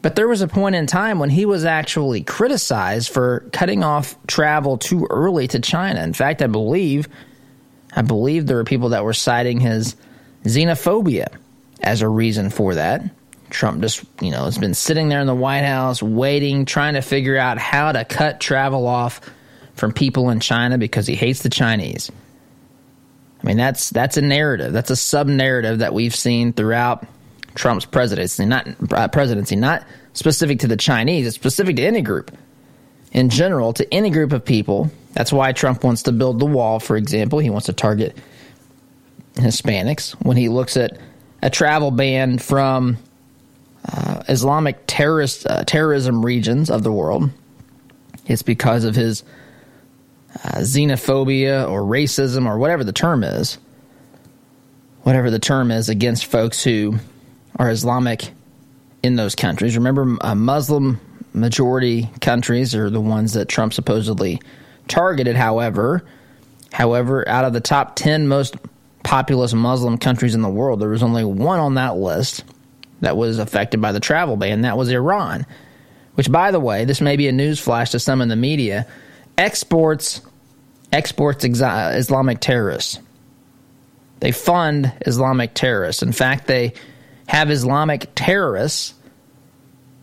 But 0.00 0.14
there 0.14 0.28
was 0.28 0.42
a 0.42 0.48
point 0.48 0.76
in 0.76 0.86
time 0.86 1.18
when 1.18 1.30
he 1.30 1.44
was 1.44 1.64
actually 1.64 2.22
criticized 2.22 3.10
for 3.10 3.48
cutting 3.52 3.82
off 3.82 4.16
travel 4.26 4.78
too 4.78 5.06
early 5.10 5.48
to 5.48 5.60
China. 5.60 6.02
In 6.02 6.12
fact, 6.12 6.40
I 6.40 6.46
believe 6.46 7.08
I 7.94 8.02
believe 8.02 8.46
there 8.46 8.56
were 8.56 8.64
people 8.64 8.90
that 8.90 9.04
were 9.04 9.14
citing 9.14 9.60
his 9.60 9.96
xenophobia 10.44 11.28
as 11.80 12.02
a 12.02 12.08
reason 12.08 12.50
for 12.50 12.74
that. 12.74 13.02
Trump 13.50 13.80
just, 13.80 14.04
you 14.20 14.30
know, 14.30 14.44
has 14.44 14.58
been 14.58 14.74
sitting 14.74 15.08
there 15.08 15.20
in 15.20 15.26
the 15.26 15.34
White 15.34 15.64
House 15.64 16.02
waiting, 16.02 16.64
trying 16.66 16.94
to 16.94 17.00
figure 17.00 17.38
out 17.38 17.58
how 17.58 17.92
to 17.92 18.04
cut 18.04 18.40
travel 18.40 18.86
off 18.86 19.20
from 19.74 19.92
people 19.92 20.28
in 20.30 20.40
China 20.40 20.76
because 20.76 21.06
he 21.06 21.14
hates 21.14 21.42
the 21.42 21.48
Chinese. 21.48 22.12
I 23.42 23.46
mean, 23.46 23.56
that's 23.56 23.90
that's 23.90 24.16
a 24.16 24.22
narrative. 24.22 24.72
That's 24.72 24.90
a 24.90 24.96
sub 24.96 25.28
narrative 25.28 25.78
that 25.78 25.94
we've 25.94 26.14
seen 26.14 26.52
throughout 26.52 27.06
Trump's 27.58 27.84
presidency, 27.84 28.46
not 28.46 28.66
uh, 28.92 29.08
presidency, 29.08 29.56
not 29.56 29.84
specific 30.14 30.60
to 30.60 30.66
the 30.66 30.76
Chinese. 30.76 31.26
It's 31.26 31.36
specific 31.36 31.76
to 31.76 31.82
any 31.82 32.00
group 32.00 32.36
in 33.12 33.30
general, 33.30 33.72
to 33.74 33.94
any 33.94 34.10
group 34.10 34.32
of 34.32 34.44
people. 34.44 34.90
That's 35.12 35.32
why 35.32 35.52
Trump 35.52 35.82
wants 35.84 36.04
to 36.04 36.12
build 36.12 36.38
the 36.38 36.46
wall. 36.46 36.80
For 36.80 36.96
example, 36.96 37.38
he 37.38 37.50
wants 37.50 37.66
to 37.66 37.72
target 37.72 38.16
Hispanics 39.34 40.12
when 40.24 40.36
he 40.36 40.48
looks 40.48 40.76
at 40.76 40.98
a 41.42 41.50
travel 41.50 41.90
ban 41.90 42.38
from 42.38 42.98
uh, 43.90 44.22
Islamic 44.28 44.78
terrorist 44.86 45.46
uh, 45.46 45.64
terrorism 45.64 46.24
regions 46.24 46.70
of 46.70 46.82
the 46.82 46.92
world. 46.92 47.30
It's 48.26 48.42
because 48.42 48.84
of 48.84 48.94
his 48.94 49.22
uh, 50.44 50.58
xenophobia 50.58 51.68
or 51.68 51.82
racism 51.82 52.46
or 52.46 52.58
whatever 52.58 52.84
the 52.84 52.92
term 52.92 53.24
is, 53.24 53.58
whatever 55.02 55.30
the 55.30 55.38
term 55.38 55.70
is 55.70 55.88
against 55.88 56.26
folks 56.26 56.62
who 56.62 56.98
are 57.58 57.70
Islamic 57.70 58.30
in 59.02 59.16
those 59.16 59.34
countries. 59.34 59.76
Remember, 59.76 60.16
uh, 60.20 60.34
Muslim 60.34 61.00
majority 61.32 62.10
countries 62.20 62.74
are 62.74 62.90
the 62.90 63.00
ones 63.00 63.34
that 63.34 63.48
Trump 63.48 63.72
supposedly 63.72 64.40
targeted. 64.88 65.36
However, 65.36 66.04
however, 66.72 67.28
out 67.28 67.44
of 67.44 67.52
the 67.52 67.60
top 67.60 67.96
ten 67.96 68.28
most 68.28 68.56
populous 69.02 69.54
Muslim 69.54 69.98
countries 69.98 70.34
in 70.34 70.42
the 70.42 70.48
world, 70.48 70.80
there 70.80 70.88
was 70.88 71.02
only 71.02 71.24
one 71.24 71.58
on 71.58 71.74
that 71.74 71.96
list 71.96 72.44
that 73.00 73.16
was 73.16 73.38
affected 73.38 73.80
by 73.80 73.92
the 73.92 74.00
travel 74.00 74.36
ban. 74.36 74.62
That 74.62 74.76
was 74.76 74.88
Iran, 74.90 75.46
which, 76.14 76.30
by 76.30 76.50
the 76.50 76.60
way, 76.60 76.84
this 76.84 77.00
may 77.00 77.16
be 77.16 77.28
a 77.28 77.32
news 77.32 77.60
flash 77.60 77.90
to 77.90 78.00
some 78.00 78.20
in 78.20 78.28
the 78.28 78.36
media 78.36 78.86
exports 79.36 80.20
exports 80.92 81.44
Islamic 81.44 82.40
terrorists. 82.40 82.98
They 84.20 84.32
fund 84.32 84.92
Islamic 85.06 85.54
terrorists. 85.54 86.02
In 86.02 86.12
fact, 86.12 86.46
they 86.46 86.72
have 87.28 87.50
Islamic 87.50 88.08
terrorists 88.14 88.94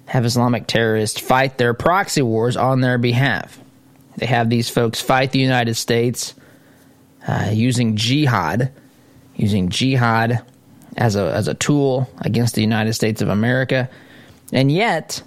have 0.05 0.25
Islamic 0.25 0.67
terrorists 0.67 1.19
fight 1.19 1.57
their 1.57 1.73
proxy 1.73 2.21
wars 2.21 2.55
on 2.55 2.81
their 2.81 2.97
behalf. 2.97 3.59
They 4.17 4.27
have 4.27 4.49
these 4.49 4.69
folks 4.69 5.01
fight 5.01 5.31
the 5.31 5.39
United 5.39 5.75
States 5.75 6.35
uh, 7.27 7.49
using 7.51 7.95
jihad, 7.95 8.71
using 9.35 9.69
jihad 9.69 10.43
as 10.95 11.15
a 11.15 11.33
as 11.33 11.47
a 11.47 11.53
tool 11.53 12.07
against 12.19 12.55
the 12.55 12.61
United 12.61 12.93
States 12.93 13.21
of 13.21 13.29
America, 13.29 13.89
and 14.53 14.71
yet, 14.71 15.21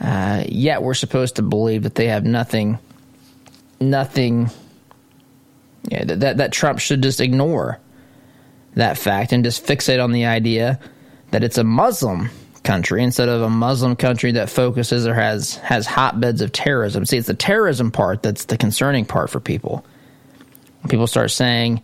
uh, 0.00 0.42
yet 0.48 0.82
we're 0.82 0.94
supposed 0.94 1.36
to 1.36 1.42
believe 1.42 1.82
that 1.84 1.94
they 1.94 2.08
have 2.08 2.24
nothing, 2.24 2.78
nothing. 3.80 4.50
Yeah, 5.84 6.04
that 6.04 6.38
that 6.38 6.52
Trump 6.52 6.78
should 6.78 7.02
just 7.02 7.20
ignore 7.20 7.78
that 8.74 8.98
fact 8.98 9.32
and 9.32 9.44
just 9.44 9.66
fixate 9.66 10.02
on 10.02 10.12
the 10.12 10.26
idea 10.26 10.78
that 11.30 11.44
it's 11.44 11.58
a 11.58 11.64
Muslim 11.64 12.30
country 12.62 13.02
instead 13.02 13.28
of 13.28 13.42
a 13.42 13.50
Muslim 13.50 13.94
country 13.94 14.32
that 14.32 14.48
focuses 14.48 15.06
or 15.06 15.14
has 15.14 15.56
has 15.56 15.86
hotbeds 15.86 16.40
of 16.40 16.52
terrorism. 16.52 17.04
See, 17.04 17.18
it's 17.18 17.26
the 17.26 17.34
terrorism 17.34 17.90
part 17.90 18.22
that's 18.22 18.46
the 18.46 18.56
concerning 18.56 19.04
part 19.04 19.30
for 19.30 19.40
people. 19.40 19.84
When 20.80 20.90
people 20.90 21.06
start 21.06 21.30
saying 21.30 21.82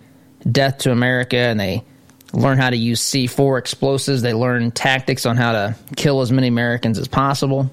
death 0.51 0.79
to 0.79 0.93
America 0.93 1.37
and 1.37 1.61
they 1.61 1.85
learn 2.33 2.59
how 2.59 2.71
to 2.71 2.77
use 2.77 3.01
C4 3.03 3.59
explosives. 3.59 4.23
They 4.23 4.35
learn 4.35 4.71
tactics 4.71 5.27
on 5.27 5.37
how 5.37 5.53
to 5.53 5.77
kill 5.97 6.21
as 6.21 6.31
many 6.31 6.49
Americans 6.49 6.99
as 6.99 7.09
possible. 7.09 7.71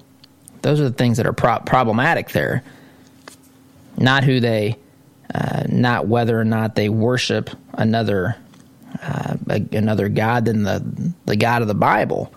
Those 0.62 0.80
are 0.80 0.86
the 0.86 0.92
things 0.92 1.18
that 1.18 1.28
are 1.28 1.34
pro- 1.34 1.60
problematic 1.60 2.30
there. 2.30 2.64
Not 3.98 4.24
who 4.24 4.40
they, 4.40 4.78
uh, 5.34 5.64
not 5.68 6.08
whether 6.08 6.40
or 6.40 6.46
not 6.46 6.76
they 6.76 6.90
worship 6.90 7.50
another, 7.74 8.36
uh, 9.02 9.38
another 9.72 10.10
god 10.10 10.46
than 10.46 10.64
the 10.64 11.14
the 11.26 11.36
God 11.36 11.62
of 11.62 11.68
the 11.68 11.76
Bible. 11.76 12.34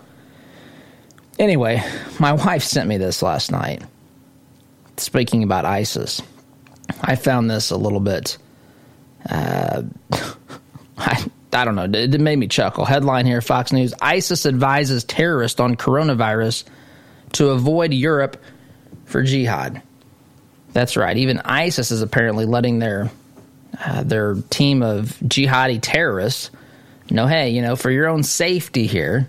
Anyway, 1.39 1.83
my 2.19 2.33
wife 2.45 2.63
sent 2.63 2.87
me 2.87 2.97
this 2.97 3.21
last 3.21 3.51
night. 3.51 3.83
Speaking 4.97 5.43
about 5.43 5.65
ISIS, 5.65 6.21
I 7.01 7.15
found 7.15 7.49
this 7.49 7.71
a 7.71 7.77
little 7.77 7.99
bit. 7.99 8.37
Uh, 9.29 9.83
I 10.97 11.25
I 11.53 11.65
don't 11.65 11.75
know. 11.75 11.85
It, 11.85 12.15
it 12.15 12.21
made 12.21 12.37
me 12.37 12.47
chuckle. 12.47 12.85
Headline 12.85 13.25
here 13.25 13.41
Fox 13.41 13.71
News 13.71 13.93
ISIS 14.01 14.45
advises 14.45 15.03
terrorists 15.03 15.59
on 15.59 15.75
coronavirus 15.75 16.63
to 17.33 17.49
avoid 17.49 17.93
Europe 17.93 18.41
for 19.05 19.23
jihad. 19.23 19.81
That's 20.73 20.95
right. 20.95 21.17
Even 21.17 21.39
ISIS 21.39 21.91
is 21.91 22.01
apparently 22.01 22.45
letting 22.45 22.79
their 22.79 23.11
uh, 23.79 24.03
their 24.03 24.35
team 24.49 24.81
of 24.83 25.17
jihadi 25.19 25.79
terrorists 25.81 26.51
know, 27.13 27.27
hey, 27.27 27.49
you 27.49 27.61
know, 27.61 27.75
for 27.75 27.91
your 27.91 28.07
own 28.07 28.23
safety 28.23 28.87
here, 28.87 29.27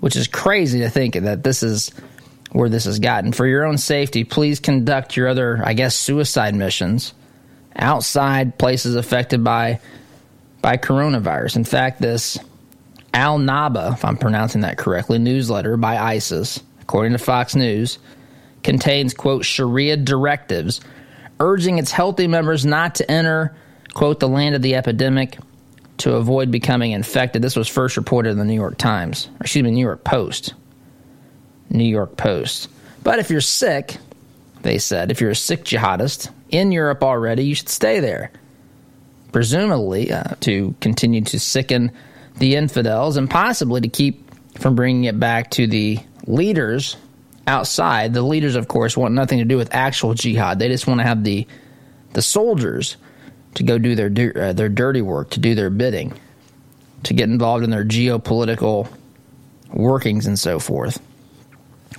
which 0.00 0.16
is 0.16 0.28
crazy 0.28 0.80
to 0.80 0.90
think 0.90 1.14
that 1.14 1.42
this 1.42 1.62
is 1.62 1.90
where 2.52 2.68
this 2.68 2.84
has 2.84 2.98
gotten. 2.98 3.32
For 3.32 3.46
your 3.46 3.64
own 3.64 3.78
safety, 3.78 4.24
please 4.24 4.60
conduct 4.60 5.16
your 5.16 5.28
other, 5.28 5.60
I 5.64 5.74
guess, 5.74 5.94
suicide 5.94 6.54
missions 6.54 7.12
outside 7.76 8.58
places 8.58 8.96
affected 8.96 9.44
by 9.44 9.80
by 10.60 10.76
coronavirus. 10.76 11.56
In 11.56 11.64
fact, 11.64 12.02
this 12.02 12.38
Al 13.14 13.38
Naba, 13.38 13.92
if 13.94 14.04
I'm 14.04 14.16
pronouncing 14.16 14.60
that 14.62 14.76
correctly, 14.76 15.18
newsletter 15.18 15.76
by 15.76 15.96
ISIS, 15.96 16.60
according 16.82 17.12
to 17.12 17.18
Fox 17.18 17.54
News, 17.54 17.98
contains, 18.62 19.14
quote, 19.14 19.44
Sharia 19.44 19.96
directives 19.96 20.80
urging 21.40 21.78
its 21.78 21.90
healthy 21.90 22.28
members 22.28 22.64
not 22.64 22.96
to 22.96 23.10
enter, 23.10 23.56
quote, 23.92 24.20
the 24.20 24.28
land 24.28 24.54
of 24.54 24.62
the 24.62 24.76
epidemic 24.76 25.38
to 25.98 26.14
avoid 26.14 26.50
becoming 26.50 26.92
infected. 26.92 27.42
This 27.42 27.56
was 27.56 27.68
first 27.68 27.96
reported 27.96 28.30
in 28.30 28.38
the 28.38 28.44
New 28.44 28.54
York 28.54 28.78
Times, 28.78 29.28
or 29.34 29.40
excuse 29.42 29.64
me, 29.64 29.70
New 29.70 29.84
York 29.84 30.04
Post. 30.04 30.54
New 31.70 31.84
York 31.84 32.16
Post. 32.16 32.68
But 33.02 33.18
if 33.18 33.30
you're 33.30 33.40
sick, 33.40 33.96
they 34.62 34.78
said, 34.78 35.10
if 35.10 35.20
you're 35.20 35.30
a 35.30 35.36
sick 35.36 35.64
jihadist 35.64 36.30
in 36.50 36.72
Europe 36.72 37.02
already, 37.02 37.44
you 37.44 37.54
should 37.54 37.68
stay 37.68 38.00
there 38.00 38.32
presumably 39.32 40.12
uh, 40.12 40.34
to 40.40 40.74
continue 40.80 41.22
to 41.22 41.38
sicken 41.38 41.92
the 42.38 42.56
infidels 42.56 43.16
and 43.16 43.30
possibly 43.30 43.80
to 43.80 43.88
keep 43.88 44.28
from 44.58 44.74
bringing 44.74 45.04
it 45.04 45.18
back 45.18 45.50
to 45.52 45.66
the 45.66 45.98
leaders 46.26 46.96
outside. 47.50 48.14
The 48.14 48.22
leaders, 48.22 48.54
of 48.54 48.68
course, 48.68 48.96
want 48.96 49.12
nothing 49.12 49.38
to 49.40 49.44
do 49.44 49.56
with 49.56 49.74
actual 49.74 50.14
jihad. 50.14 50.58
They 50.58 50.68
just 50.68 50.86
want 50.86 51.00
to 51.00 51.06
have 51.06 51.24
the 51.24 51.46
the 52.12 52.22
soldiers 52.22 52.96
to 53.54 53.62
go 53.62 53.78
do 53.78 53.94
their 53.94 54.32
uh, 54.36 54.52
their 54.52 54.68
dirty 54.68 55.02
work, 55.02 55.30
to 55.30 55.40
do 55.40 55.54
their 55.54 55.70
bidding, 55.70 56.14
to 57.02 57.14
get 57.14 57.28
involved 57.28 57.64
in 57.64 57.70
their 57.70 57.84
geopolitical 57.84 58.88
workings 59.72 60.26
and 60.26 60.38
so 60.38 60.58
forth. 60.58 61.00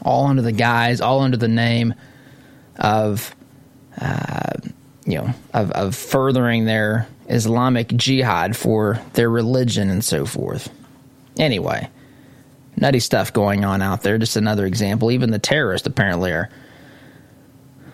All 0.02 0.26
under 0.26 0.42
the 0.42 0.52
guise, 0.52 1.02
all 1.02 1.20
under 1.20 1.38
the 1.38 1.48
name 1.48 1.94
of, 2.78 3.36
uh, 4.00 4.54
you 5.06 5.16
know, 5.16 5.34
of, 5.54 5.72
of 5.72 5.96
furthering 5.96 6.66
their 6.66 7.08
Islamic 7.28 7.90
jihad 7.90 8.58
for 8.58 9.00
their 9.14 9.30
religion 9.30 9.90
and 9.90 10.04
so 10.04 10.26
forth. 10.26 10.70
Anyway, 11.38 11.88
nutty 12.82 13.00
stuff 13.00 13.32
going 13.32 13.64
on 13.64 13.82
out 13.82 14.02
there. 14.02 14.18
Just 14.18 14.36
another 14.36 14.66
example. 14.66 15.12
Even 15.12 15.32
the 15.32 15.40
terrorists 15.40 15.88
apparently 15.88 16.32
are 16.32 16.50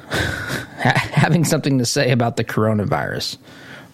having 0.80 1.44
something 1.44 1.78
to 1.80 1.86
say 1.86 2.12
about 2.12 2.38
the 2.38 2.44
coronavirus. 2.44 3.38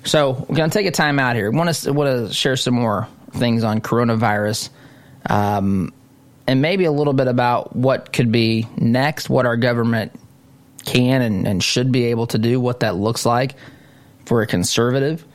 So 0.05 0.45
we're 0.47 0.55
going 0.55 0.69
to 0.69 0.77
take 0.77 0.85
a 0.85 0.91
time 0.91 1.19
out 1.19 1.35
here. 1.35 1.49
Want 1.51 1.73
to 1.73 1.91
want 1.91 2.27
to 2.27 2.33
share 2.33 2.55
some 2.55 2.75
more 2.75 3.07
things 3.31 3.63
on 3.63 3.81
coronavirus, 3.81 4.69
um, 5.29 5.91
and 6.45 6.61
maybe 6.61 6.85
a 6.85 6.91
little 6.91 7.13
bit 7.13 7.27
about 7.27 7.75
what 7.75 8.13
could 8.13 8.31
be 8.31 8.67
next, 8.77 9.29
what 9.29 9.45
our 9.45 9.57
government 9.57 10.13
can 10.85 11.21
and, 11.21 11.47
and 11.47 11.63
should 11.63 11.91
be 11.91 12.05
able 12.05 12.27
to 12.27 12.37
do, 12.37 12.59
what 12.59 12.81
that 12.81 12.95
looks 12.95 13.25
like 13.25 13.55
for 14.25 14.41
a 14.41 14.47
conservative 14.47 15.25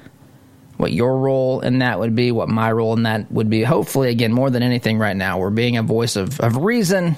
what 0.78 0.92
your 0.92 1.18
role 1.18 1.60
in 1.60 1.80
that 1.80 1.98
would 1.98 2.14
be, 2.14 2.32
what 2.32 2.48
my 2.48 2.72
role 2.72 2.94
in 2.96 3.02
that 3.02 3.30
would 3.30 3.50
be. 3.50 3.62
Hopefully, 3.62 4.08
again, 4.08 4.32
more 4.32 4.48
than 4.48 4.62
anything 4.62 4.98
right 4.98 5.16
now, 5.16 5.38
we're 5.38 5.50
being 5.50 5.76
a 5.76 5.82
voice 5.82 6.16
of, 6.16 6.40
of 6.40 6.56
reason 6.56 7.16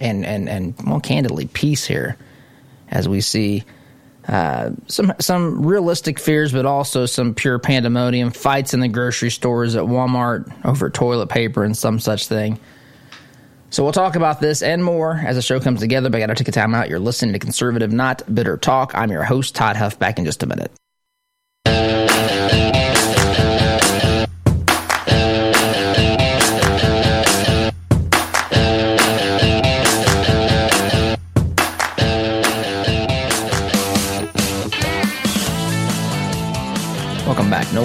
and, 0.00 0.24
and, 0.24 0.48
and, 0.48 0.74
well, 0.86 1.00
candidly, 1.00 1.46
peace 1.46 1.84
here 1.84 2.16
as 2.88 3.08
we 3.08 3.20
see 3.20 3.64
uh, 4.28 4.70
some 4.86 5.12
some 5.18 5.64
realistic 5.66 6.20
fears, 6.20 6.52
but 6.52 6.66
also 6.66 7.06
some 7.06 7.34
pure 7.34 7.58
pandemonium, 7.58 8.30
fights 8.30 8.74
in 8.74 8.80
the 8.80 8.88
grocery 8.88 9.30
stores 9.30 9.74
at 9.74 9.84
Walmart 9.84 10.52
over 10.64 10.88
toilet 10.90 11.28
paper 11.28 11.64
and 11.64 11.76
some 11.76 11.98
such 11.98 12.26
thing. 12.26 12.58
So 13.70 13.82
we'll 13.82 13.92
talk 13.92 14.16
about 14.16 14.40
this 14.40 14.62
and 14.62 14.84
more 14.84 15.14
as 15.14 15.36
the 15.36 15.42
show 15.42 15.58
comes 15.58 15.80
together. 15.80 16.10
But 16.10 16.18
I 16.18 16.20
got 16.20 16.26
to 16.26 16.34
take 16.34 16.48
a 16.48 16.52
time 16.52 16.74
out. 16.74 16.88
You're 16.88 16.98
listening 16.98 17.32
to 17.32 17.38
Conservative 17.38 17.92
Not 17.92 18.22
Bitter 18.32 18.56
Talk. 18.56 18.94
I'm 18.94 19.10
your 19.10 19.24
host, 19.24 19.54
Todd 19.54 19.76
Huff. 19.76 19.98
Back 19.98 20.18
in 20.18 20.24
just 20.24 20.42
a 20.42 20.46
minute. 20.46 20.70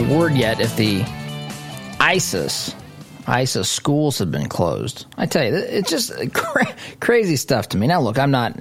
Word 0.09 0.33
yet 0.33 0.59
if 0.59 0.75
the 0.75 1.03
ISIS 1.99 2.75
ISIS 3.27 3.69
schools 3.69 4.19
have 4.19 4.31
been 4.31 4.47
closed. 4.47 5.05
I 5.17 5.25
tell 5.25 5.43
you, 5.43 5.55
it's 5.55 5.89
just 5.89 6.11
cra- 6.33 6.75
crazy 6.99 7.35
stuff 7.35 7.69
to 7.69 7.77
me. 7.77 7.87
Now, 7.87 8.01
look, 8.01 8.19
I'm 8.19 8.31
not 8.31 8.59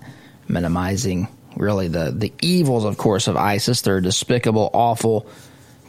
minimizing 0.49 1.29
really 1.57 1.89
the 1.89 2.11
the 2.11 2.33
evils, 2.41 2.85
of 2.85 2.97
course, 2.97 3.29
of 3.29 3.37
ISIS. 3.37 3.83
They're 3.83 3.99
a 3.99 4.03
despicable, 4.03 4.71
awful, 4.73 5.27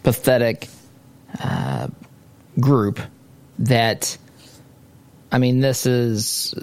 pathetic 0.03 0.67
uh, 1.41 1.87
group 2.59 2.99
that. 3.59 4.17
I 5.31 5.37
mean, 5.37 5.59
this 5.59 5.85
is 5.85 6.55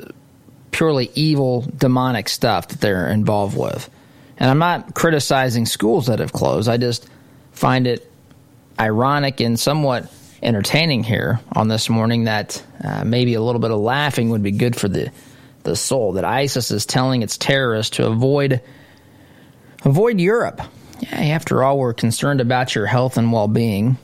purely 0.70 1.11
evil, 1.14 1.66
demonic 1.76 2.28
stuff 2.28 2.68
that 2.68 2.81
they're 2.81 3.09
involved 3.09 3.57
with. 3.57 3.90
And 4.38 4.48
I'm 4.48 4.59
not 4.59 4.94
criticizing 4.94 5.66
schools 5.66 6.07
that 6.07 6.20
have 6.20 6.33
closed. 6.33 6.68
I 6.68 6.78
just 6.78 7.07
find 7.52 7.87
it 7.87 8.12
ironic 8.83 9.40
and 9.40 9.59
somewhat 9.59 10.12
entertaining 10.42 11.05
here 11.05 11.38
on 11.55 11.68
this 11.68 11.88
morning 11.88 12.25
that 12.25 12.62
uh, 12.83 13.05
maybe 13.05 13.35
a 13.35 13.40
little 13.40 13.61
bit 13.61 13.71
of 13.71 13.79
laughing 13.79 14.31
would 14.31 14.42
be 14.42 14.51
good 14.51 14.75
for 14.75 14.88
the 14.88 15.11
the 15.62 15.77
soul 15.77 16.14
that 16.14 16.25
ISIS 16.25 16.73
is 16.73 16.85
telling 16.85 17.23
its 17.23 17.37
terrorists 17.37 17.97
to 17.97 18.07
avoid 18.09 18.61
avoid 19.85 20.18
Europe. 20.18 20.61
Yeah, 20.99 21.35
after 21.37 21.62
all, 21.62 21.79
we're 21.79 21.95
concerned 21.95 22.40
about 22.40 22.75
your 22.75 22.87
health 22.87 23.16
and 23.16 23.33
well-being. 23.33 23.97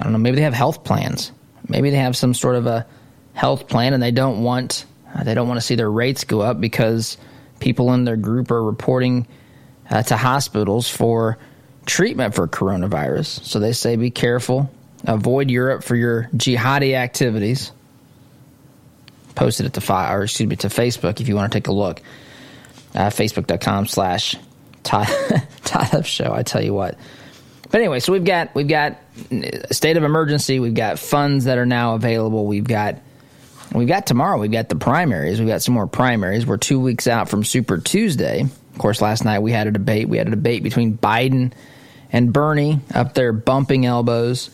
I 0.00 0.04
don't 0.04 0.12
know, 0.12 0.18
maybe 0.18 0.36
they 0.36 0.42
have 0.42 0.54
health 0.54 0.84
plans. 0.84 1.30
Maybe 1.68 1.90
they 1.90 1.98
have 1.98 2.16
some 2.16 2.32
sort 2.32 2.56
of 2.56 2.66
a 2.66 2.86
health 3.34 3.68
plan 3.68 3.92
and 3.92 4.02
they 4.02 4.10
don't 4.10 4.42
want 4.42 4.86
uh, 5.14 5.24
they 5.24 5.34
don't 5.34 5.48
want 5.48 5.60
to 5.60 5.66
see 5.66 5.74
their 5.74 5.90
rates 5.90 6.24
go 6.24 6.40
up 6.40 6.58
because 6.58 7.18
people 7.60 7.92
in 7.92 8.04
their 8.04 8.16
group 8.16 8.50
are 8.50 8.62
reporting 8.62 9.26
uh, 9.90 10.02
to 10.04 10.16
hospitals 10.16 10.88
for 10.88 11.38
treatment 11.88 12.34
for 12.34 12.46
coronavirus. 12.46 13.44
So 13.44 13.58
they 13.58 13.72
say 13.72 13.96
be 13.96 14.10
careful, 14.10 14.70
avoid 15.04 15.50
Europe 15.50 15.82
for 15.82 15.96
your 15.96 16.28
jihadi 16.34 16.94
activities. 16.94 17.72
Posted 19.34 19.66
it 19.66 19.72
to 19.74 19.80
fi- 19.80 20.12
or 20.12 20.24
excuse 20.24 20.48
me 20.48 20.56
to 20.56 20.68
Facebook 20.68 21.20
if 21.20 21.28
you 21.28 21.34
want 21.34 21.50
to 21.52 21.56
take 21.56 21.68
a 21.68 21.72
look. 21.72 22.02
Uh, 22.94 23.08
Facebook.com 23.08 23.86
slash 23.86 24.36
Todd 24.82 25.06
Huff 25.64 26.06
Show. 26.06 26.32
I 26.32 26.42
tell 26.42 26.62
you 26.62 26.74
what. 26.74 26.98
But 27.70 27.80
anyway, 27.80 28.00
so 28.00 28.12
we've 28.12 28.24
got 28.24 28.54
we've 28.54 28.68
got 28.68 28.96
a 29.30 29.74
state 29.74 29.96
of 29.96 30.02
emergency. 30.02 30.58
We've 30.58 30.74
got 30.74 30.98
funds 30.98 31.44
that 31.44 31.58
are 31.58 31.66
now 31.66 31.94
available. 31.94 32.46
We've 32.46 32.64
got 32.64 32.96
we've 33.72 33.88
got 33.88 34.06
tomorrow. 34.06 34.38
We've 34.38 34.50
got 34.50 34.68
the 34.68 34.76
primaries. 34.76 35.38
We've 35.38 35.48
got 35.48 35.62
some 35.62 35.74
more 35.74 35.86
primaries. 35.86 36.46
We're 36.46 36.56
two 36.56 36.80
weeks 36.80 37.06
out 37.06 37.28
from 37.28 37.44
Super 37.44 37.78
Tuesday. 37.78 38.40
Of 38.42 38.78
course, 38.78 39.00
last 39.02 39.24
night 39.24 39.40
we 39.40 39.52
had 39.52 39.66
a 39.66 39.70
debate. 39.70 40.08
We 40.08 40.16
had 40.16 40.28
a 40.28 40.30
debate 40.30 40.62
between 40.62 40.96
Biden 40.96 41.52
and 42.12 42.32
Bernie 42.32 42.80
up 42.94 43.14
there 43.14 43.32
bumping 43.32 43.86
elbows, 43.86 44.50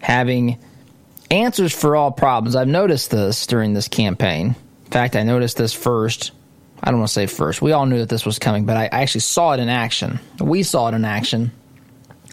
having 0.00 0.58
answers 1.30 1.74
for 1.74 1.96
all 1.96 2.12
problems. 2.12 2.56
I've 2.56 2.68
noticed 2.68 3.10
this 3.10 3.46
during 3.46 3.74
this 3.74 3.88
campaign. 3.88 4.54
In 4.84 4.90
fact, 4.90 5.16
I 5.16 5.22
noticed 5.22 5.56
this 5.56 5.72
first. 5.72 6.30
I 6.82 6.90
don't 6.90 7.00
want 7.00 7.08
to 7.08 7.14
say 7.14 7.26
first. 7.26 7.60
We 7.60 7.72
all 7.72 7.86
knew 7.86 7.98
that 7.98 8.08
this 8.08 8.24
was 8.24 8.38
coming, 8.38 8.66
but 8.66 8.76
I 8.76 8.86
actually 8.86 9.22
saw 9.22 9.52
it 9.52 9.60
in 9.60 9.68
action. 9.68 10.20
We 10.38 10.62
saw 10.62 10.88
it 10.88 10.94
in 10.94 11.04
action 11.04 11.50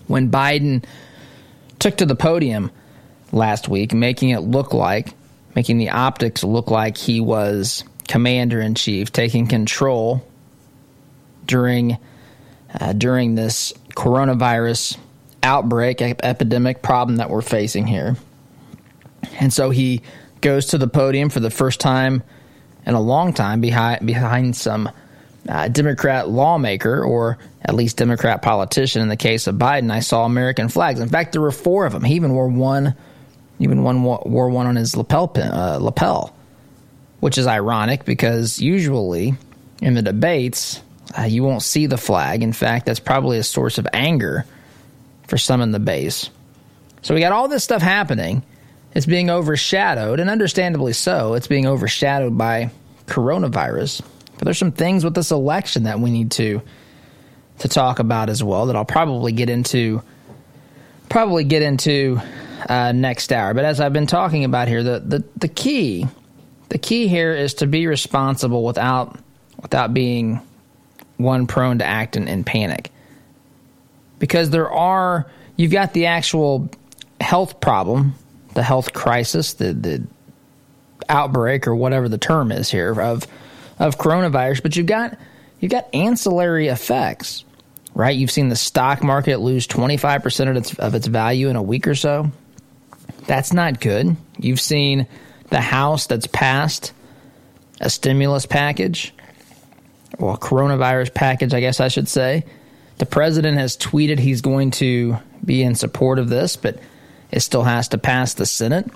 when 0.08 0.30
Biden 0.30 0.84
took 1.80 1.98
to 1.98 2.06
the 2.06 2.16
podium 2.16 2.72
last 3.32 3.68
week, 3.68 3.94
making 3.94 4.30
it 4.30 4.42
look 4.42 4.74
like, 4.74 5.14
making 5.56 5.78
the 5.78 5.90
optics 5.90 6.44
look 6.44 6.70
like 6.70 6.98
he 6.98 7.20
was 7.20 7.84
commander 8.08 8.62
in 8.62 8.76
chief, 8.76 9.12
taking 9.12 9.48
control 9.48 10.26
during 11.46 11.98
uh, 12.80 12.94
during 12.94 13.36
this 13.36 13.74
coronavirus 13.96 14.98
outbreak, 15.42 16.02
epidemic 16.02 16.82
problem 16.82 17.18
that 17.18 17.30
we're 17.30 17.42
facing 17.42 17.88
here. 17.88 18.16
And 19.40 19.52
so 19.52 19.70
he 19.70 20.02
goes 20.42 20.68
to 20.68 20.78
the 20.78 20.88
podium 20.88 21.30
for 21.30 21.40
the 21.40 21.50
first 21.50 21.80
time 21.80 22.24
in 22.86 22.94
a 22.94 23.02
long 23.02 23.34
time 23.34 23.62
behind 23.62 24.06
behind 24.06 24.56
some 24.56 24.90
uh, 25.48 25.68
Democrat 25.68 26.30
lawmaker 26.30 27.04
or 27.04 27.38
at 27.62 27.76
least 27.76 27.98
Democrat 27.98 28.42
politician. 28.42 29.02
In 29.02 29.08
the 29.08 29.18
case 29.18 29.48
of 29.48 29.56
Biden, 29.56 29.92
I 29.92 30.00
saw 30.00 30.26
American 30.26 30.70
flags. 30.70 31.00
In 31.00 31.10
fact, 31.10 31.32
there 31.32 31.42
were 31.42 31.52
four 31.52 31.86
of 31.86 31.94
them. 31.94 32.04
He 32.04 32.16
even 32.16 32.34
wore 32.34 32.48
one, 32.48 32.96
even 33.60 33.84
one 33.84 34.04
wore 34.04 34.50
one 34.50 34.68
on 34.68 34.76
his 34.76 34.96
lapel 34.96 35.28
pin, 35.28 35.48
uh, 35.48 35.80
lapel, 35.82 36.36
which 37.20 37.38
is 37.38 37.48
ironic 37.48 38.06
because 38.06 38.60
usually 38.60 39.36
in 39.82 39.94
the 39.94 40.02
debates 40.02 40.82
uh, 41.18 41.24
you 41.24 41.44
won't 41.44 41.62
see 41.62 41.86
the 41.86 41.98
flag. 41.98 42.44
In 42.44 42.54
fact, 42.54 42.86
that's 42.86 43.00
probably 43.00 43.38
a 43.38 43.44
source 43.44 43.78
of 43.78 43.88
anger 43.94 44.46
for 45.28 45.38
some 45.38 45.62
in 45.62 45.72
the 45.72 45.80
base. 45.80 46.30
So 47.02 47.14
we 47.14 47.20
got 47.20 47.32
all 47.32 47.48
this 47.48 47.64
stuff 47.64 47.82
happening. 47.82 48.44
It's 48.96 49.06
being 49.06 49.30
overshadowed, 49.30 50.20
and 50.20 50.30
understandably 50.30 50.94
so. 50.94 51.34
It's 51.34 51.48
being 51.48 51.66
overshadowed 51.66 52.38
by 52.38 52.72
coronavirus. 53.08 54.02
But 54.38 54.46
there's 54.46 54.58
some 54.58 54.72
things 54.72 55.04
with 55.04 55.16
this 55.16 55.32
election 55.32 55.84
that 55.84 56.00
we 56.00 56.12
need 56.12 56.32
to 56.32 56.62
to 57.60 57.68
talk 57.68 58.00
about 58.00 58.30
as 58.30 58.44
well 58.44 58.66
that 58.68 58.76
I'll 58.76 58.86
probably 58.86 59.32
get 59.32 59.50
into 59.50 60.02
probably 61.10 61.44
get 61.44 61.62
into 61.62 62.20
uh, 62.68 62.92
next 62.92 63.32
hour. 63.32 63.54
But 63.54 63.66
as 63.66 63.80
I've 63.80 63.94
been 63.94 64.08
talking 64.08 64.44
about 64.44 64.68
here, 64.68 64.84
the, 64.84 65.00
the 65.00 65.24
the 65.38 65.48
key 65.48 66.08
the 66.70 66.78
key 66.78 67.08
here 67.08 67.34
is 67.34 67.56
to 67.56 67.68
be 67.68 67.88
responsible 67.88 68.64
without 68.64 69.18
without 69.62 69.94
being 69.94 70.42
one 71.24 71.48
prone 71.48 71.80
to 71.80 71.86
act 71.86 72.16
in, 72.16 72.28
in 72.28 72.44
panic. 72.44 72.92
Because 74.20 74.50
there 74.50 74.70
are, 74.70 75.30
you've 75.56 75.72
got 75.72 75.94
the 75.94 76.06
actual 76.08 76.70
health 77.20 77.60
problem, 77.60 78.16
the 78.54 78.64
health 78.64 78.94
crisis, 78.94 79.54
the, 79.54 79.74
the 79.74 80.08
outbreak 81.10 81.68
or 81.68 81.76
whatever 81.76 82.08
the 82.08 82.18
term 82.18 82.52
is 82.52 82.70
here 82.70 83.00
of 83.00 83.28
of 83.80 83.98
coronavirus, 83.98 84.62
but 84.62 84.76
you've 84.76 84.88
got 84.88 85.18
you've 85.60 85.72
got 85.72 85.94
ancillary 85.94 86.68
effects, 86.68 87.44
right? 87.94 88.16
You've 88.16 88.32
seen 88.32 88.50
the 88.50 88.56
stock 88.56 89.04
market 89.04 89.40
lose 89.40 89.68
25% 89.68 90.50
of 90.50 90.56
its 90.56 90.74
of 90.76 90.96
its 90.96 91.08
value 91.08 91.50
in 91.50 91.56
a 91.56 91.64
week 91.64 91.88
or 91.88 91.96
so. 91.96 92.32
That's 93.26 93.54
not 93.54 93.80
good. 93.80 94.16
You've 94.38 94.62
seen 94.62 95.08
the 95.50 95.62
house 95.62 96.08
that's 96.08 96.28
passed 96.28 96.94
a 97.80 97.90
stimulus 97.90 98.46
package 98.46 99.14
well, 100.20 100.38
coronavirus 100.38 101.14
package, 101.14 101.54
I 101.54 101.60
guess 101.60 101.80
I 101.80 101.88
should 101.88 102.08
say. 102.08 102.46
The 102.98 103.06
president 103.06 103.58
has 103.58 103.76
tweeted 103.76 104.20
he's 104.20 104.42
going 104.42 104.72
to 104.72 105.18
be 105.44 105.64
in 105.64 105.76
support 105.76 106.20
of 106.20 106.30
this, 106.30 106.56
but 106.56 106.80
it 107.32 107.40
still 107.40 107.64
has 107.64 107.90
to 107.90 107.98
pass 107.98 108.36
the 108.36 108.46
Senate. 108.46 108.90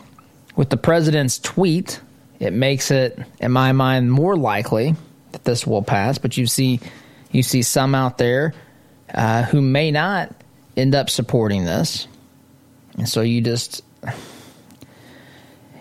With 0.56 0.70
the 0.70 0.78
president's 0.78 1.40
tweet, 1.40 2.00
it 2.40 2.54
makes 2.54 2.92
it, 2.92 3.20
in 3.40 3.52
my 3.52 3.72
mind, 3.72 4.12
more 4.12 4.38
likely 4.38 4.96
that 5.32 5.44
this 5.44 5.66
will 5.66 5.82
pass. 5.82 6.18
But 6.18 6.38
you 6.38 6.46
see, 6.48 6.80
you 7.32 7.44
see 7.44 7.64
some 7.64 7.96
out 7.96 8.18
there 8.18 8.54
uh, 9.14 9.44
who 9.44 9.62
may 9.62 9.92
not 9.92 10.34
end 10.76 10.94
up 10.94 11.10
supporting 11.10 11.66
this, 11.66 12.08
and 12.98 13.10
so 13.10 13.22
you 13.22 13.42
just, 13.42 13.84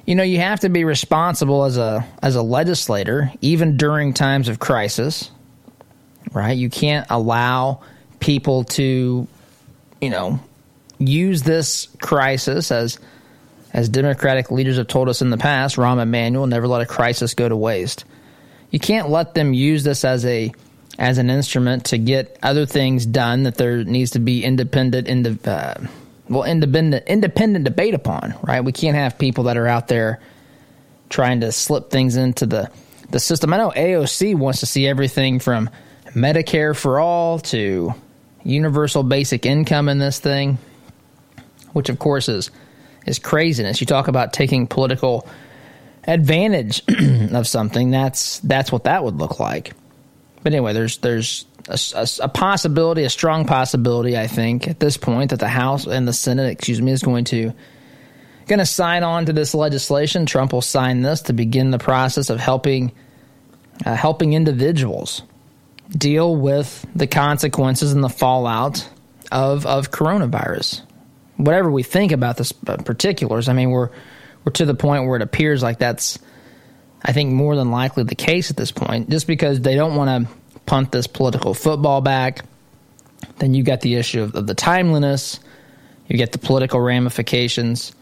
you 0.07 0.14
know, 0.14 0.23
you 0.23 0.38
have 0.38 0.61
to 0.61 0.69
be 0.69 0.85
responsible 0.85 1.64
as 1.64 1.77
a 1.77 2.07
as 2.23 2.37
a 2.37 2.42
legislator, 2.42 3.33
even 3.40 3.77
during 3.77 4.14
times 4.14 4.49
of 4.49 4.59
crisis. 4.59 5.31
Right? 6.33 6.57
You 6.57 6.71
can't 6.71 7.07
allow 7.11 7.83
people 8.21 8.64
to, 8.64 9.27
you 10.01 10.11
know, 10.11 10.40
use 10.99 11.42
this 11.42 11.88
crisis 12.01 12.71
as 12.71 12.99
as 13.73 13.88
Democratic 13.88 14.51
leaders 14.51 14.79
have 14.79 14.87
told 14.87 15.09
us 15.09 15.23
in 15.23 15.31
the 15.31 15.37
past. 15.37 15.77
Rahm 15.77 16.01
Emanuel 16.01 16.47
never 16.47 16.69
let 16.69 16.81
a 16.81 16.87
crisis 16.87 17.35
go 17.35 17.49
to 17.49 17.57
waste. 17.57 18.05
You 18.71 18.79
can't 18.79 19.11
let 19.11 19.35
them 19.35 19.53
use 19.53 19.83
this 19.83 20.05
as 20.05 20.25
a 20.25 20.53
as 20.99 21.19
an 21.19 21.31
instrument 21.31 21.87
to 21.87 21.99
get 21.99 22.38
other 22.42 22.64
things 22.64 23.05
done 23.05 23.42
that 23.42 23.57
there 23.57 23.85
needs 23.85 24.12
to 24.12 24.19
be 24.19 24.45
independent, 24.45 25.09
ind- 25.09 25.47
uh, 25.47 25.75
well, 26.29 26.45
independent, 26.45 27.07
independent 27.07 27.65
debate 27.65 27.95
upon, 27.95 28.35
right? 28.43 28.62
We 28.62 28.73
can't 28.73 28.97
have 28.97 29.19
people 29.19 29.45
that 29.45 29.57
are 29.57 29.67
out 29.67 29.89
there 29.89 30.21
trying 31.09 31.41
to 31.41 31.53
slip 31.53 31.91
things 31.91 32.17
into 32.17 32.47
the 32.47 32.71
the 33.11 33.21
system. 33.21 33.53
I 33.53 33.57
know 33.59 33.71
AOC 33.71 34.35
wants 34.35 34.61
to 34.61 34.67
see 34.67 34.87
everything 34.87 35.39
from 35.39 35.71
Medicare 36.07 36.77
for 36.77 36.99
all 36.99 37.39
to 37.39 37.95
universal 38.43 39.03
basic 39.03 39.47
income 39.47 39.89
in 39.89 39.99
this 39.99 40.19
thing, 40.19 40.59
which 41.73 41.89
of 41.89 41.99
course 41.99 42.29
is 42.29 42.51
is 43.07 43.19
craziness. 43.19 43.81
You 43.81 43.87
talk 43.87 44.09
about 44.09 44.33
taking 44.33 44.67
political 44.67 45.29
advantage 46.05 46.83
of 47.33 47.47
something. 47.47 47.91
That's 47.91 48.41
that's 48.41 48.73
what 48.73 48.85
that 48.85 49.05
would 49.05 49.17
look 49.17 49.39
like. 49.39 49.73
But 50.47 50.53
anyway, 50.53 50.75
there's 50.75 50.99
there's 50.99 51.45
a, 51.69 51.77
a, 51.97 52.07
a, 52.21 52.29
possibility, 52.29 53.03
a 53.03 53.11
strong 53.11 53.47
possibility, 53.47 54.17
I 54.17 54.29
think, 54.29 54.69
at 54.69 54.79
this 54.79 54.97
point 54.97 55.31
that 55.31 55.41
the 55.41 55.49
House 55.49 55.89
and 55.89 56.07
the 56.07 56.13
Senate, 56.13 56.53
excuse 56.53 56.81
me, 56.81 56.93
is 56.93 57.03
going 57.03 57.25
to 57.25 57.53
going 58.47 58.61
to 58.61 58.65
sign 58.65 59.03
on 59.03 59.27
to 59.27 59.33
this 59.33 59.55
legislation. 59.57 60.25
Trump 60.25 60.53
will 60.53 60.63
sign 60.63 61.03
this 61.03 61.23
to 61.23 61.33
begin 61.33 61.73
the 61.73 61.81
process 61.81 62.31
of 62.31 62.39
helping 62.39 62.93
uh, 63.85 63.97
helping 63.97 64.35
individuals 64.35 65.23
deal 65.91 66.37
with 66.37 66.87
the 66.95 67.09
consequences 67.09 67.93
and 67.93 68.05
the 68.05 68.09
fallout 68.09 68.89
of 69.33 69.67
of 69.67 69.91
coronavirus. 69.91 70.83
whatever 71.39 71.73
we 71.73 71.83
think 71.83 72.13
about 72.13 72.37
the 72.37 72.55
uh, 72.69 72.77
particulars, 72.77 73.49
I 73.49 73.53
mean, 73.53 73.71
we're 73.71 73.91
we're 74.45 74.53
to 74.53 74.65
the 74.65 74.75
point 74.75 75.09
where 75.09 75.17
it 75.17 75.23
appears 75.23 75.61
like 75.61 75.81
that's, 75.81 76.21
I 77.07 77.12
think, 77.12 77.33
more 77.33 77.55
than 77.55 77.71
likely 77.71 78.03
the 78.03 78.16
case 78.16 78.51
at 78.51 78.57
this 78.57 78.73
point. 78.73 79.09
Just 79.09 79.29
because 79.29 79.61
they 79.61 79.77
don't 79.77 79.95
want 79.95 80.27
to 80.27 80.35
punt 80.66 80.90
this 80.90 81.07
political 81.07 81.55
football 81.55 82.01
back, 82.01 82.45
then 83.38 83.55
you 83.55 83.62
got 83.62 83.81
the 83.81 83.95
issue 83.95 84.23
of, 84.23 84.35
of 84.35 84.47
the 84.49 84.55
timeliness, 84.55 85.38
you 86.09 86.16
get 86.16 86.33
the 86.33 86.38
political 86.38 86.81
ramifications. 86.81 87.95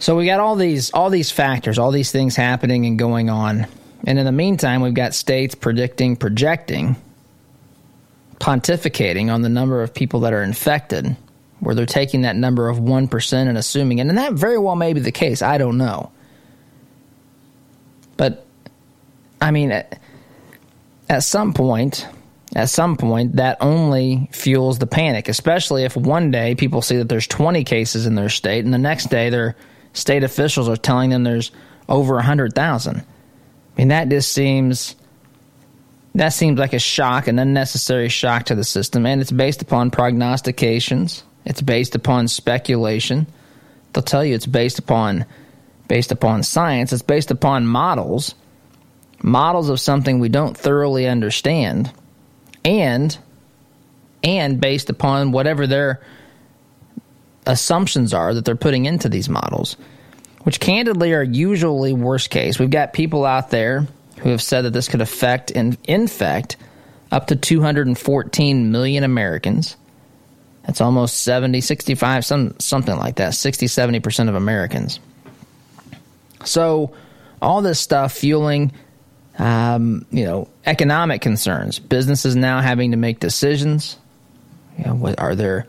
So 0.00 0.16
we 0.16 0.26
got 0.26 0.40
all 0.40 0.56
these 0.56 0.90
all 0.90 1.10
these 1.10 1.30
factors, 1.30 1.78
all 1.78 1.92
these 1.92 2.10
things 2.10 2.34
happening 2.34 2.86
and 2.86 2.98
going 2.98 3.30
on. 3.30 3.66
And 4.04 4.18
in 4.18 4.24
the 4.24 4.32
meantime, 4.32 4.80
we've 4.80 4.94
got 4.94 5.14
states 5.14 5.54
predicting, 5.54 6.16
projecting, 6.16 6.96
pontificating 8.38 9.32
on 9.32 9.42
the 9.42 9.48
number 9.48 9.82
of 9.82 9.94
people 9.94 10.20
that 10.20 10.32
are 10.32 10.42
infected 10.42 11.16
where 11.60 11.74
they're 11.74 11.86
taking 11.86 12.22
that 12.22 12.36
number 12.36 12.68
of 12.68 12.78
1% 12.78 13.32
and 13.32 13.58
assuming, 13.58 14.00
and 14.00 14.16
that 14.16 14.32
very 14.32 14.58
well 14.58 14.76
may 14.76 14.94
be 14.94 15.00
the 15.00 15.12
case. 15.12 15.42
I 15.42 15.58
don't 15.58 15.76
know. 15.76 16.10
But, 18.20 18.44
I 19.40 19.50
mean, 19.50 19.72
at, 19.72 19.98
at 21.08 21.22
some 21.22 21.54
point, 21.54 22.06
at 22.54 22.68
some 22.68 22.98
point, 22.98 23.36
that 23.36 23.56
only 23.62 24.28
fuels 24.30 24.78
the 24.78 24.86
panic, 24.86 25.30
especially 25.30 25.84
if 25.84 25.96
one 25.96 26.30
day 26.30 26.54
people 26.54 26.82
see 26.82 26.98
that 26.98 27.08
there's 27.08 27.26
20 27.26 27.64
cases 27.64 28.04
in 28.04 28.16
their 28.16 28.28
state, 28.28 28.62
and 28.62 28.74
the 28.74 28.78
next 28.78 29.06
day 29.06 29.30
their 29.30 29.56
state 29.94 30.22
officials 30.22 30.68
are 30.68 30.76
telling 30.76 31.08
them 31.08 31.24
there's 31.24 31.50
over 31.88 32.16
100,000. 32.16 32.96
I 32.96 33.04
mean, 33.78 33.88
that 33.88 34.10
just 34.10 34.32
seems 34.32 34.96
that 36.12 36.34
seems 36.34 36.58
like 36.58 36.74
a 36.74 36.78
shock, 36.78 37.28
an 37.28 37.38
unnecessary 37.38 38.08
shock 38.08 38.44
to 38.46 38.54
the 38.54 38.64
system, 38.64 39.06
and 39.06 39.22
it's 39.22 39.30
based 39.32 39.62
upon 39.62 39.90
prognostications 39.90 41.22
it's 41.44 41.62
based 41.62 41.94
upon 41.94 42.28
speculation. 42.28 43.26
They'll 43.92 44.02
tell 44.02 44.24
you 44.24 44.34
it's 44.34 44.46
based 44.46 44.78
upon 44.78 45.24
based 45.90 46.12
upon 46.12 46.44
science. 46.44 46.92
It's 46.92 47.02
based 47.02 47.32
upon 47.32 47.66
models, 47.66 48.36
models 49.24 49.70
of 49.70 49.80
something 49.80 50.20
we 50.20 50.28
don't 50.28 50.56
thoroughly 50.56 51.08
understand, 51.08 51.92
and 52.64 53.18
and 54.22 54.60
based 54.60 54.88
upon 54.88 55.32
whatever 55.32 55.66
their 55.66 56.00
assumptions 57.44 58.14
are 58.14 58.34
that 58.34 58.44
they're 58.44 58.54
putting 58.54 58.84
into 58.84 59.08
these 59.08 59.28
models, 59.28 59.76
which 60.44 60.60
candidly 60.60 61.12
are 61.12 61.24
usually 61.24 61.92
worst 61.92 62.30
case. 62.30 62.56
We've 62.56 62.70
got 62.70 62.92
people 62.92 63.24
out 63.24 63.50
there 63.50 63.88
who 64.18 64.28
have 64.28 64.42
said 64.42 64.66
that 64.66 64.72
this 64.72 64.86
could 64.86 65.00
affect 65.00 65.50
and 65.50 65.76
infect 65.82 66.56
up 67.10 67.26
to 67.28 67.36
214 67.36 68.70
million 68.70 69.02
Americans. 69.02 69.76
That's 70.62 70.80
almost 70.80 71.24
70, 71.24 71.60
65, 71.62 72.24
some, 72.24 72.60
something 72.60 72.96
like 72.96 73.16
that, 73.16 73.34
60, 73.34 73.66
70% 73.66 74.28
of 74.28 74.36
Americans. 74.36 75.00
So, 76.44 76.94
all 77.42 77.62
this 77.62 77.80
stuff 77.80 78.12
fueling, 78.12 78.72
um, 79.38 80.06
you 80.10 80.24
know, 80.24 80.48
economic 80.66 81.20
concerns. 81.22 81.78
Businesses 81.78 82.36
now 82.36 82.60
having 82.60 82.90
to 82.90 82.96
make 82.96 83.20
decisions. 83.20 83.96
You 84.78 84.84
know, 84.86 84.94
what 84.94 85.18
are 85.18 85.34
there 85.34 85.66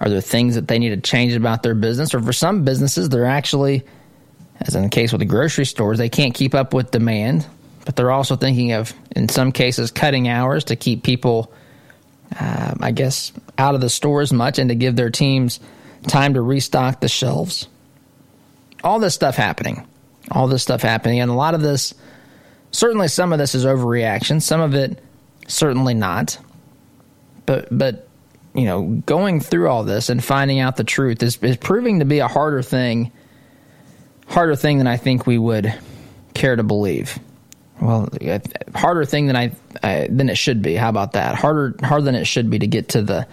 are 0.00 0.10
there 0.10 0.20
things 0.20 0.56
that 0.56 0.68
they 0.68 0.78
need 0.78 0.90
to 0.90 1.00
change 1.00 1.32
about 1.32 1.62
their 1.62 1.74
business? 1.74 2.14
Or 2.14 2.20
for 2.20 2.32
some 2.32 2.64
businesses, 2.64 3.08
they're 3.08 3.24
actually, 3.24 3.84
as 4.60 4.74
in 4.74 4.82
the 4.82 4.88
case 4.90 5.12
with 5.12 5.20
the 5.20 5.26
grocery 5.26 5.64
stores, 5.64 5.96
they 5.96 6.10
can't 6.10 6.34
keep 6.34 6.54
up 6.54 6.74
with 6.74 6.90
demand. 6.90 7.46
But 7.86 7.96
they're 7.96 8.10
also 8.10 8.36
thinking 8.36 8.72
of, 8.72 8.92
in 9.14 9.28
some 9.28 9.52
cases, 9.52 9.90
cutting 9.90 10.28
hours 10.28 10.64
to 10.64 10.76
keep 10.76 11.02
people 11.02 11.52
uh, 12.38 12.74
I 12.80 12.90
guess, 12.92 13.32
out 13.58 13.74
of 13.74 13.80
the 13.80 13.90
store 13.90 14.20
as 14.20 14.32
much 14.32 14.58
and 14.58 14.68
to 14.70 14.74
give 14.74 14.96
their 14.96 15.10
teams 15.10 15.60
time 16.08 16.34
to 16.34 16.40
restock 16.40 17.00
the 17.00 17.08
shelves. 17.08 17.68
All 18.82 18.98
this 18.98 19.14
stuff 19.14 19.36
happening. 19.36 19.86
All 20.30 20.48
this 20.48 20.62
stuff 20.62 20.82
happening. 20.82 21.20
And 21.20 21.30
a 21.30 21.34
lot 21.34 21.54
of 21.54 21.62
this, 21.62 21.94
certainly 22.70 23.08
some 23.08 23.32
of 23.32 23.38
this 23.38 23.54
is 23.54 23.64
overreaction, 23.64 24.42
some 24.42 24.60
of 24.60 24.74
it 24.74 25.02
certainly 25.46 25.94
not. 25.94 26.38
But, 27.46 27.68
but, 27.70 28.08
you 28.54 28.64
know, 28.64 29.02
going 29.06 29.40
through 29.40 29.68
all 29.68 29.84
this 29.84 30.08
and 30.08 30.22
finding 30.22 30.58
out 30.58 30.76
the 30.76 30.84
truth 30.84 31.22
is, 31.22 31.36
is 31.42 31.56
proving 31.56 32.00
to 32.00 32.04
be 32.04 32.18
a 32.18 32.28
harder 32.28 32.62
thing, 32.62 33.12
harder 34.26 34.56
thing 34.56 34.78
than 34.78 34.86
I 34.86 34.96
think 34.96 35.26
we 35.26 35.38
would 35.38 35.72
care 36.34 36.56
to 36.56 36.62
believe 36.64 37.18
well, 37.80 38.08
uh, 38.26 38.38
harder 38.74 39.04
thing 39.04 39.26
than 39.26 39.36
I, 39.36 39.52
I, 39.82 40.08
than 40.10 40.28
it 40.28 40.38
should 40.38 40.62
be. 40.62 40.74
How 40.74 40.88
about 40.88 41.12
that? 41.12 41.34
Harder 41.34 41.74
harder 41.82 42.04
than 42.04 42.14
it 42.14 42.24
should 42.24 42.50
be 42.50 42.58
to 42.58 42.66
get 42.66 42.88
to 42.90 43.02
the 43.02 43.26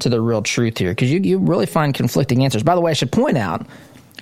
to 0.00 0.08
the 0.08 0.20
real 0.20 0.42
truth 0.42 0.78
here 0.78 0.90
because 0.90 1.10
you 1.10 1.20
you 1.20 1.38
really 1.38 1.66
find 1.66 1.94
conflicting 1.94 2.44
answers. 2.44 2.62
By 2.62 2.74
the 2.74 2.80
way, 2.80 2.90
I 2.92 2.94
should 2.94 3.12
point 3.12 3.36
out. 3.36 3.66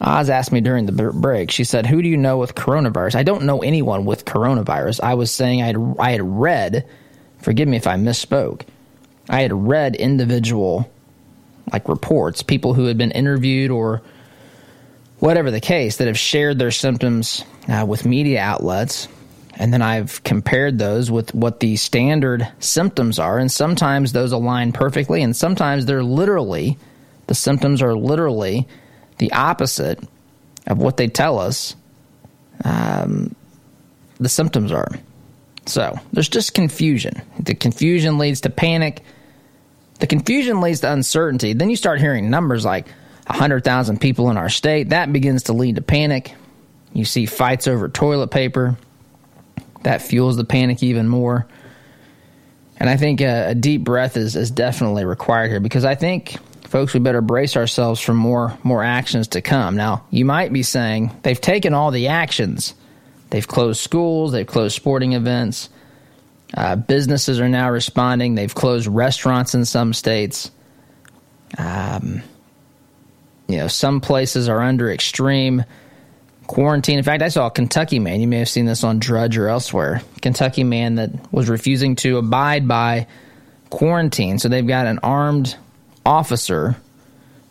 Oz 0.00 0.31
asked 0.31 0.52
me 0.52 0.61
during 0.61 0.87
the 0.87 0.92
break. 0.92 1.50
She 1.50 1.64
said, 1.64 1.87
"Who 1.87 2.02
do 2.02 2.09
you 2.09 2.16
know 2.16 2.38
with 2.38 2.55
coronavirus?" 2.55 3.14
I 3.14 3.22
don't 3.22 3.44
know 3.44 3.62
anyone 3.62 4.05
with 4.05 4.24
coronavirus. 4.24 5.00
I 5.02 5.14
was 5.14 5.31
saying 5.31 5.62
I 5.62 5.66
had 5.66 5.94
I 5.98 6.11
had 6.12 6.22
read. 6.22 6.87
Forgive 7.38 7.68
me 7.68 7.76
if 7.76 7.87
I 7.87 7.96
misspoke. 7.96 8.62
I 9.28 9.42
had 9.42 9.52
read 9.52 9.96
individual 9.96 10.90
like 11.72 11.88
reports, 11.88 12.42
people 12.42 12.74
who 12.74 12.87
had 12.87 12.98
been 12.98 13.12
interviewed 13.12 13.70
or 13.70 14.02
whatever 15.18 15.50
the 15.50 15.61
case 15.61 15.98
that 15.98 16.09
have 16.09 16.18
shared 16.18 16.59
their 16.59 16.70
symptoms 16.70 17.44
uh, 17.68 17.85
with 17.87 18.05
media 18.05 18.40
outlets 18.40 19.09
and 19.55 19.72
then 19.72 19.83
I've 19.83 20.22
compared 20.24 20.78
those 20.78 21.11
with 21.11 21.35
what 21.35 21.61
the 21.61 21.76
standard 21.76 22.48
symptoms 22.59 23.18
are. 23.18 23.38
And 23.38 23.50
sometimes 23.50 24.12
those 24.12 24.33
align 24.33 24.72
perfectly, 24.72 25.22
and 25.22 25.37
sometimes 25.37 25.87
they're 25.87 26.02
literally, 26.02 26.78
the 27.26 27.35
symptoms 27.35 27.83
are 27.83 27.94
literally 27.94 28.66
the 29.22 29.30
opposite 29.30 30.00
of 30.66 30.78
what 30.78 30.96
they 30.96 31.06
tell 31.06 31.38
us 31.38 31.76
um, 32.64 33.37
the 34.18 34.28
symptoms 34.28 34.72
are. 34.72 34.88
So 35.66 35.96
there's 36.12 36.28
just 36.28 36.54
confusion. 36.54 37.22
The 37.38 37.54
confusion 37.54 38.18
leads 38.18 38.40
to 38.40 38.50
panic. 38.50 39.02
The 40.00 40.08
confusion 40.08 40.61
leads 40.61 40.80
to 40.80 40.92
uncertainty. 40.92 41.52
Then 41.52 41.70
you 41.70 41.76
start 41.76 42.00
hearing 42.00 42.30
numbers 42.30 42.64
like 42.64 42.88
100,000 43.28 44.00
people 44.00 44.28
in 44.28 44.37
our 44.37 44.48
state. 44.48 44.88
That 44.88 45.12
begins 45.12 45.44
to 45.44 45.52
lead 45.52 45.76
to 45.76 45.82
panic. 45.82 46.35
You 46.92 47.04
see 47.04 47.26
fights 47.26 47.68
over 47.68 47.88
toilet 47.88 48.32
paper 48.32 48.76
that 49.85 50.02
fuels 50.02 50.37
the 50.37 50.44
panic 50.44 50.82
even 50.82 51.06
more. 51.06 51.46
And 52.76 52.90
I 52.90 52.96
think 52.96 53.20
a, 53.20 53.50
a 53.50 53.54
deep 53.54 53.85
breath 53.85 54.16
is, 54.16 54.35
is 54.35 54.50
definitely 54.50 55.04
required 55.04 55.52
here 55.52 55.61
because 55.61 55.85
I 55.85 55.94
think, 55.94 56.38
folks, 56.72 56.94
we 56.94 57.00
better 57.00 57.20
brace 57.20 57.54
ourselves 57.54 58.00
for 58.00 58.14
more 58.14 58.58
more 58.62 58.82
actions 58.82 59.28
to 59.28 59.42
come. 59.42 59.76
Now, 59.76 60.06
you 60.11 60.24
might 60.24 60.52
be 60.52 60.62
saying 60.62 61.14
they've 61.22 61.40
taken 61.40 61.74
all 61.74 61.90
the 61.90 62.08
actions. 62.08 62.74
They've 63.28 63.46
closed 63.46 63.80
schools, 63.80 64.32
they've 64.32 64.46
closed 64.46 64.74
sporting 64.74 65.12
events. 65.12 65.68
Uh, 66.54 66.76
businesses 66.76 67.40
are 67.40 67.48
now 67.48 67.70
responding. 67.70 68.35
They've 68.35 68.54
closed 68.54 68.87
restaurants 68.87 69.54
in 69.54 69.64
some 69.64 69.92
states. 69.92 70.50
Um, 71.56 72.22
you 73.48 73.58
know, 73.58 73.68
some 73.68 74.00
places 74.00 74.48
are 74.48 74.61
under 74.61 74.90
extreme 74.90 75.64
quarantine. 76.46 76.98
In 76.98 77.04
fact, 77.04 77.22
I 77.22 77.28
saw 77.28 77.46
a 77.46 77.50
Kentucky 77.50 77.98
man. 77.98 78.20
You 78.20 78.28
may 78.28 78.38
have 78.38 78.48
seen 78.48 78.66
this 78.66 78.85
on 78.85 78.98
Drudge 78.98 79.37
or 79.37 79.48
elsewhere. 79.48 80.02
Kentucky 80.20 80.64
man 80.64 80.96
that 80.96 81.11
was 81.32 81.48
refusing 81.48 81.96
to 81.96 82.18
abide 82.18 82.66
by 82.68 83.06
quarantine. 83.70 84.38
So 84.38 84.48
they've 84.48 84.66
got 84.66 84.87
an 84.87 85.00
armed 85.02 85.56
officer 86.04 86.76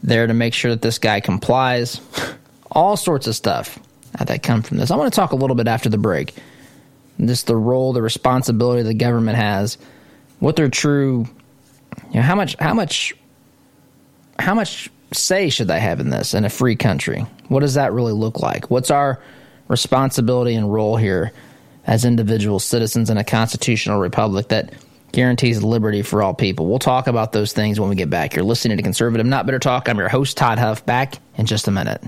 there 0.03 0.28
to 0.28 0.34
make 0.34 0.53
sure 0.53 0.71
that 0.71 0.82
this 0.82 0.99
guy 0.99 1.19
complies. 1.19 2.01
All 2.71 2.95
sorts 2.95 3.28
of 3.28 3.36
stuff 3.36 3.80
that 4.19 4.43
come 4.43 4.61
from 4.61 4.78
this. 4.78 4.91
I 4.91 4.95
want 4.95 5.11
to 5.11 5.15
talk 5.15 5.32
a 5.32 5.36
little 5.36 5.55
bit 5.55 5.67
after 5.67 5.89
the 5.89 5.97
break. 5.97 6.34
Just 7.19 7.47
the 7.47 7.55
role, 7.55 7.93
the 7.93 8.01
responsibility 8.01 8.84
the 8.84 8.93
government 8.93 9.38
has, 9.38 9.78
what 10.39 10.55
their 10.55 10.69
true, 10.69 11.28
you 12.09 12.15
know, 12.15 12.21
how 12.21 12.36
much, 12.36 12.55
how 12.59 12.73
much, 12.73 13.13
how 14.39 14.55
much 14.55 14.89
say 15.13 15.49
should 15.49 15.67
they 15.67 15.80
have 15.80 15.99
in 15.99 16.09
this 16.09 16.34
in 16.34 16.45
a 16.45 16.49
free 16.49 16.76
country? 16.76 17.26
What 17.49 17.59
does 17.59 17.76
that 17.76 17.93
really 17.93 18.13
look 18.13 18.39
like? 18.39 18.71
What's 18.71 18.89
our 18.89 19.21
responsibility 19.67 20.55
and 20.55 20.71
role 20.71 20.97
here 20.97 21.32
as 21.86 22.05
individual 22.05 22.59
citizens 22.59 23.09
in 23.09 23.17
a 23.17 23.23
constitutional 23.23 23.99
republic 23.99 24.49
that 24.49 24.73
guarantees 25.12 25.64
liberty 25.64 26.01
for 26.01 26.24
all 26.24 26.34
people? 26.34 26.68
We'll 26.68 26.80
talk 26.80 27.07
about 27.07 27.32
those 27.32 27.53
things 27.53 27.80
when 27.80 27.89
we 27.89 27.95
get 27.95 28.09
back. 28.09 28.36
You're 28.36 28.45
listening 28.45 28.78
to 28.78 28.84
Conservative 28.84 29.26
Not 29.26 29.45
Bitter 29.45 29.59
Talk. 29.59 29.89
I'm 29.89 29.97
your 29.97 30.09
host, 30.09 30.38
Todd 30.38 30.59
Huff, 30.59 30.86
back 30.86 31.16
in 31.38 31.45
just 31.45 31.68
a 31.68 31.72
minute. 31.72 32.01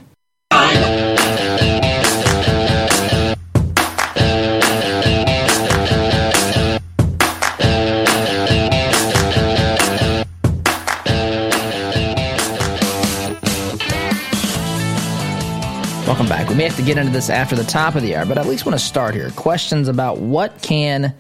Welcome 16.06 16.28
back. 16.28 16.50
We 16.50 16.56
may 16.56 16.66
have 16.66 16.76
to 16.76 16.84
get 16.84 16.98
into 16.98 17.12
this 17.12 17.30
after 17.30 17.56
the 17.56 17.64
top 17.64 17.96
of 17.96 18.04
the 18.04 18.16
hour, 18.16 18.26
but 18.26 18.38
at 18.38 18.46
least 18.46 18.66
want 18.66 18.78
to 18.78 18.86
start 18.86 19.16
here. 19.16 19.32
Questions 19.32 19.88
about 19.88 20.20
what 20.20 20.62
can 20.62 21.16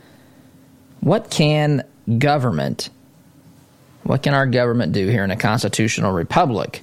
what 1.04 1.30
can 1.30 1.84
government 2.18 2.90
What 4.04 4.22
can 4.22 4.34
our 4.34 4.46
government 4.46 4.92
do 4.92 5.08
here 5.08 5.24
in 5.24 5.32
a 5.32 5.38
constitutional 5.38 6.12
republic? 6.12 6.82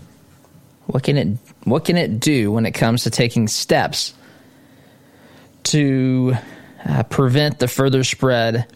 What 0.86 1.02
can 1.02 1.16
it 1.16 1.38
what 1.64 1.84
can 1.84 1.96
it 1.96 2.20
do 2.20 2.50
when 2.50 2.66
it 2.66 2.72
comes 2.72 3.04
to 3.04 3.10
taking 3.10 3.46
steps 3.48 4.14
to 5.64 6.34
uh, 6.84 7.02
prevent 7.04 7.58
the 7.58 7.68
further 7.68 8.02
spread 8.04 8.66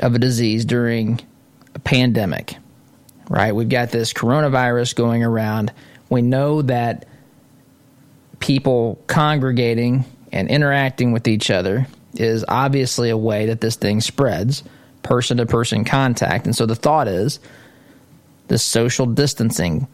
of 0.00 0.14
a 0.14 0.18
disease 0.18 0.64
during 0.64 1.20
a 1.74 1.78
pandemic? 1.78 2.56
Right? 3.28 3.54
We've 3.54 3.68
got 3.68 3.90
this 3.90 4.12
coronavirus 4.12 4.96
going 4.96 5.22
around. 5.22 5.72
We 6.10 6.22
know 6.22 6.62
that 6.62 7.06
people 8.40 9.00
congregating 9.06 10.04
and 10.32 10.48
interacting 10.48 11.12
with 11.12 11.28
each 11.28 11.50
other 11.50 11.86
is 12.14 12.44
obviously 12.48 13.10
a 13.10 13.16
way 13.16 13.46
that 13.46 13.60
this 13.60 13.76
thing 13.76 14.00
spreads 14.00 14.64
person 15.02 15.38
to 15.38 15.46
person 15.46 15.84
contact. 15.84 16.46
And 16.46 16.54
so 16.54 16.66
the 16.66 16.74
thought 16.74 17.08
is 17.08 17.40
the 18.48 18.58
social 18.58 19.06
distancing 19.06 19.86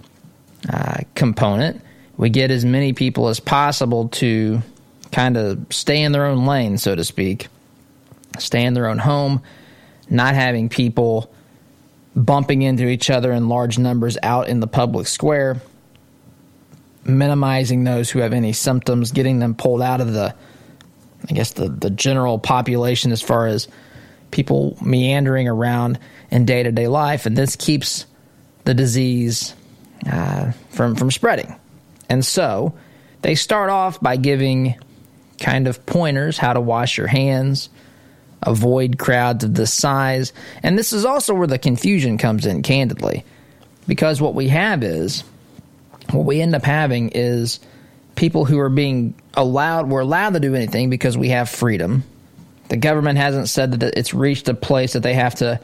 uh, 0.68 0.98
component. 1.14 1.82
We 2.16 2.30
get 2.30 2.50
as 2.50 2.64
many 2.64 2.92
people 2.92 3.28
as 3.28 3.40
possible 3.40 4.08
to 4.08 4.60
kind 5.12 5.36
of 5.36 5.66
stay 5.70 6.02
in 6.02 6.12
their 6.12 6.26
own 6.26 6.46
lane, 6.46 6.78
so 6.78 6.94
to 6.94 7.04
speak, 7.04 7.48
stay 8.38 8.64
in 8.64 8.74
their 8.74 8.88
own 8.88 8.98
home, 8.98 9.42
not 10.10 10.34
having 10.34 10.68
people 10.68 11.32
bumping 12.16 12.62
into 12.62 12.88
each 12.88 13.10
other 13.10 13.32
in 13.32 13.48
large 13.48 13.78
numbers 13.78 14.18
out 14.22 14.48
in 14.48 14.60
the 14.60 14.66
public 14.66 15.06
square, 15.06 15.60
minimizing 17.04 17.84
those 17.84 18.10
who 18.10 18.18
have 18.18 18.32
any 18.32 18.52
symptoms, 18.52 19.12
getting 19.12 19.38
them 19.38 19.54
pulled 19.54 19.80
out 19.80 20.00
of 20.00 20.12
the, 20.12 20.34
I 21.30 21.32
guess, 21.32 21.52
the, 21.52 21.68
the 21.68 21.90
general 21.90 22.38
population 22.38 23.12
as 23.12 23.22
far 23.22 23.46
as 23.46 23.68
people 24.30 24.76
meandering 24.82 25.48
around 25.48 25.98
in 26.30 26.44
day 26.44 26.62
to 26.62 26.72
day 26.72 26.88
life. 26.88 27.26
And 27.26 27.36
this 27.36 27.56
keeps 27.56 28.06
the 28.64 28.74
disease 28.74 29.54
uh, 30.10 30.52
from, 30.70 30.94
from 30.94 31.10
spreading. 31.10 31.58
And 32.08 32.24
so 32.24 32.74
they 33.22 33.34
start 33.34 33.70
off 33.70 34.00
by 34.00 34.16
giving 34.16 34.76
kind 35.40 35.68
of 35.68 35.84
pointers 35.86 36.38
how 36.38 36.52
to 36.52 36.60
wash 36.60 36.98
your 36.98 37.06
hands, 37.06 37.68
avoid 38.42 38.98
crowds 38.98 39.44
of 39.44 39.54
this 39.54 39.72
size. 39.72 40.32
And 40.62 40.78
this 40.78 40.92
is 40.92 41.04
also 41.04 41.34
where 41.34 41.46
the 41.46 41.58
confusion 41.58 42.18
comes 42.18 42.46
in, 42.46 42.62
candidly, 42.62 43.24
because 43.86 44.20
what 44.20 44.34
we 44.34 44.48
have 44.48 44.82
is 44.82 45.24
what 46.10 46.24
we 46.24 46.40
end 46.40 46.54
up 46.54 46.64
having 46.64 47.10
is 47.10 47.60
people 48.14 48.44
who 48.44 48.58
are 48.58 48.68
being 48.68 49.14
allowed, 49.34 49.88
we're 49.88 50.00
allowed 50.00 50.34
to 50.34 50.40
do 50.40 50.54
anything 50.54 50.90
because 50.90 51.16
we 51.16 51.28
have 51.30 51.48
freedom. 51.48 52.02
The 52.68 52.76
government 52.76 53.18
hasn't 53.18 53.48
said 53.48 53.72
that 53.72 53.96
it's 53.96 54.12
reached 54.12 54.48
a 54.48 54.54
place 54.54 54.92
that 54.92 55.02
they 55.02 55.14
have 55.14 55.36
to 55.36 55.60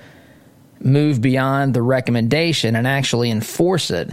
move 0.80 1.20
beyond 1.20 1.74
the 1.74 1.82
recommendation 1.82 2.76
and 2.76 2.86
actually 2.86 3.30
enforce 3.30 3.90
it 3.90 4.11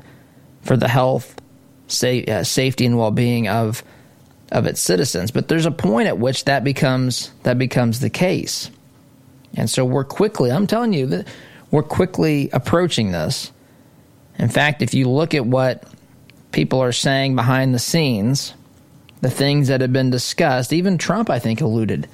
for 0.61 0.77
the 0.77 0.87
health, 0.87 1.35
sa- 1.87 2.07
uh, 2.07 2.43
safety, 2.43 2.85
and 2.85 2.97
well-being 2.97 3.47
of 3.47 3.83
of 4.51 4.65
its 4.65 4.81
citizens. 4.81 5.31
But 5.31 5.47
there's 5.47 5.65
a 5.65 5.71
point 5.71 6.07
at 6.07 6.17
which 6.17 6.45
that 6.45 6.63
becomes 6.63 7.31
that 7.43 7.57
becomes 7.57 7.99
the 7.99 8.09
case, 8.09 8.69
and 9.55 9.69
so 9.69 9.85
we're 9.85 10.03
quickly. 10.03 10.51
I'm 10.51 10.67
telling 10.67 10.93
you 10.93 11.07
that 11.07 11.27
we're 11.71 11.83
quickly 11.83 12.49
approaching 12.51 13.11
this. 13.11 13.51
In 14.37 14.49
fact, 14.49 14.81
if 14.81 14.93
you 14.93 15.09
look 15.09 15.33
at 15.33 15.45
what 15.45 15.83
people 16.51 16.81
are 16.81 16.91
saying 16.91 17.35
behind 17.35 17.73
the 17.73 17.79
scenes, 17.79 18.53
the 19.21 19.29
things 19.29 19.69
that 19.69 19.81
have 19.81 19.93
been 19.93 20.09
discussed, 20.09 20.73
even 20.73 20.97
Trump, 20.97 21.29
I 21.29 21.39
think, 21.39 21.61
alluded 21.61 22.09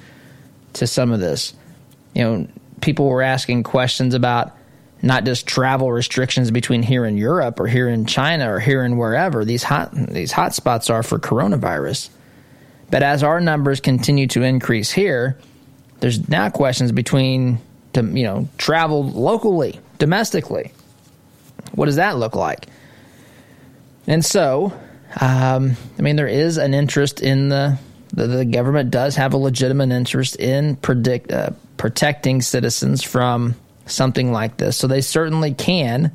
to 0.78 0.86
some 0.86 1.12
of 1.12 1.20
this. 1.20 1.54
You 2.14 2.24
know, 2.24 2.48
people 2.80 3.08
were 3.08 3.22
asking 3.22 3.62
questions 3.62 4.14
about 4.14 4.52
not 5.02 5.24
just 5.24 5.46
travel 5.46 5.92
restrictions 5.92 6.50
between 6.50 6.82
here 6.82 7.04
in 7.04 7.16
Europe 7.16 7.60
or 7.60 7.66
here 7.66 7.88
in 7.88 8.06
China 8.06 8.52
or 8.52 8.58
here 8.58 8.82
and 8.82 8.98
wherever 8.98 9.44
these 9.44 9.62
hot 9.62 9.92
these 9.92 10.32
hot 10.32 10.54
spots 10.54 10.90
are 10.90 11.02
for 11.02 11.18
coronavirus. 11.18 12.10
But 12.90 13.02
as 13.02 13.22
our 13.22 13.40
numbers 13.40 13.80
continue 13.80 14.26
to 14.28 14.42
increase 14.42 14.90
here, 14.90 15.38
there's 16.00 16.28
now 16.28 16.48
questions 16.50 16.90
between 16.90 17.58
to 17.92 18.02
you 18.02 18.24
know 18.24 18.48
travel 18.58 19.08
locally, 19.08 19.78
domestically. 19.98 20.72
What 21.72 21.86
does 21.86 21.96
that 21.96 22.16
look 22.16 22.34
like? 22.34 22.66
And 24.06 24.24
so, 24.24 24.72
um, 25.20 25.76
I 25.98 26.02
mean, 26.02 26.16
there 26.16 26.26
is 26.26 26.56
an 26.56 26.72
interest 26.72 27.20
in 27.20 27.50
the, 27.50 27.78
the, 28.12 28.26
the 28.26 28.44
government 28.44 28.90
does 28.90 29.16
have 29.16 29.34
a 29.34 29.36
legitimate 29.36 29.90
interest 29.90 30.36
in 30.36 30.76
predict 30.76 31.32
uh, 31.32 31.50
protecting 31.76 32.42
citizens 32.42 33.02
from 33.02 33.54
something 33.86 34.32
like 34.32 34.56
this. 34.56 34.76
So 34.76 34.86
they 34.86 35.00
certainly 35.00 35.54
can. 35.54 36.12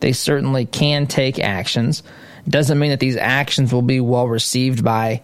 They 0.00 0.12
certainly 0.12 0.66
can 0.66 1.06
take 1.06 1.38
actions. 1.38 2.02
Doesn't 2.48 2.78
mean 2.78 2.90
that 2.90 3.00
these 3.00 3.16
actions 3.16 3.72
will 3.72 3.82
be 3.82 4.00
well 4.00 4.26
received 4.26 4.82
by 4.84 5.22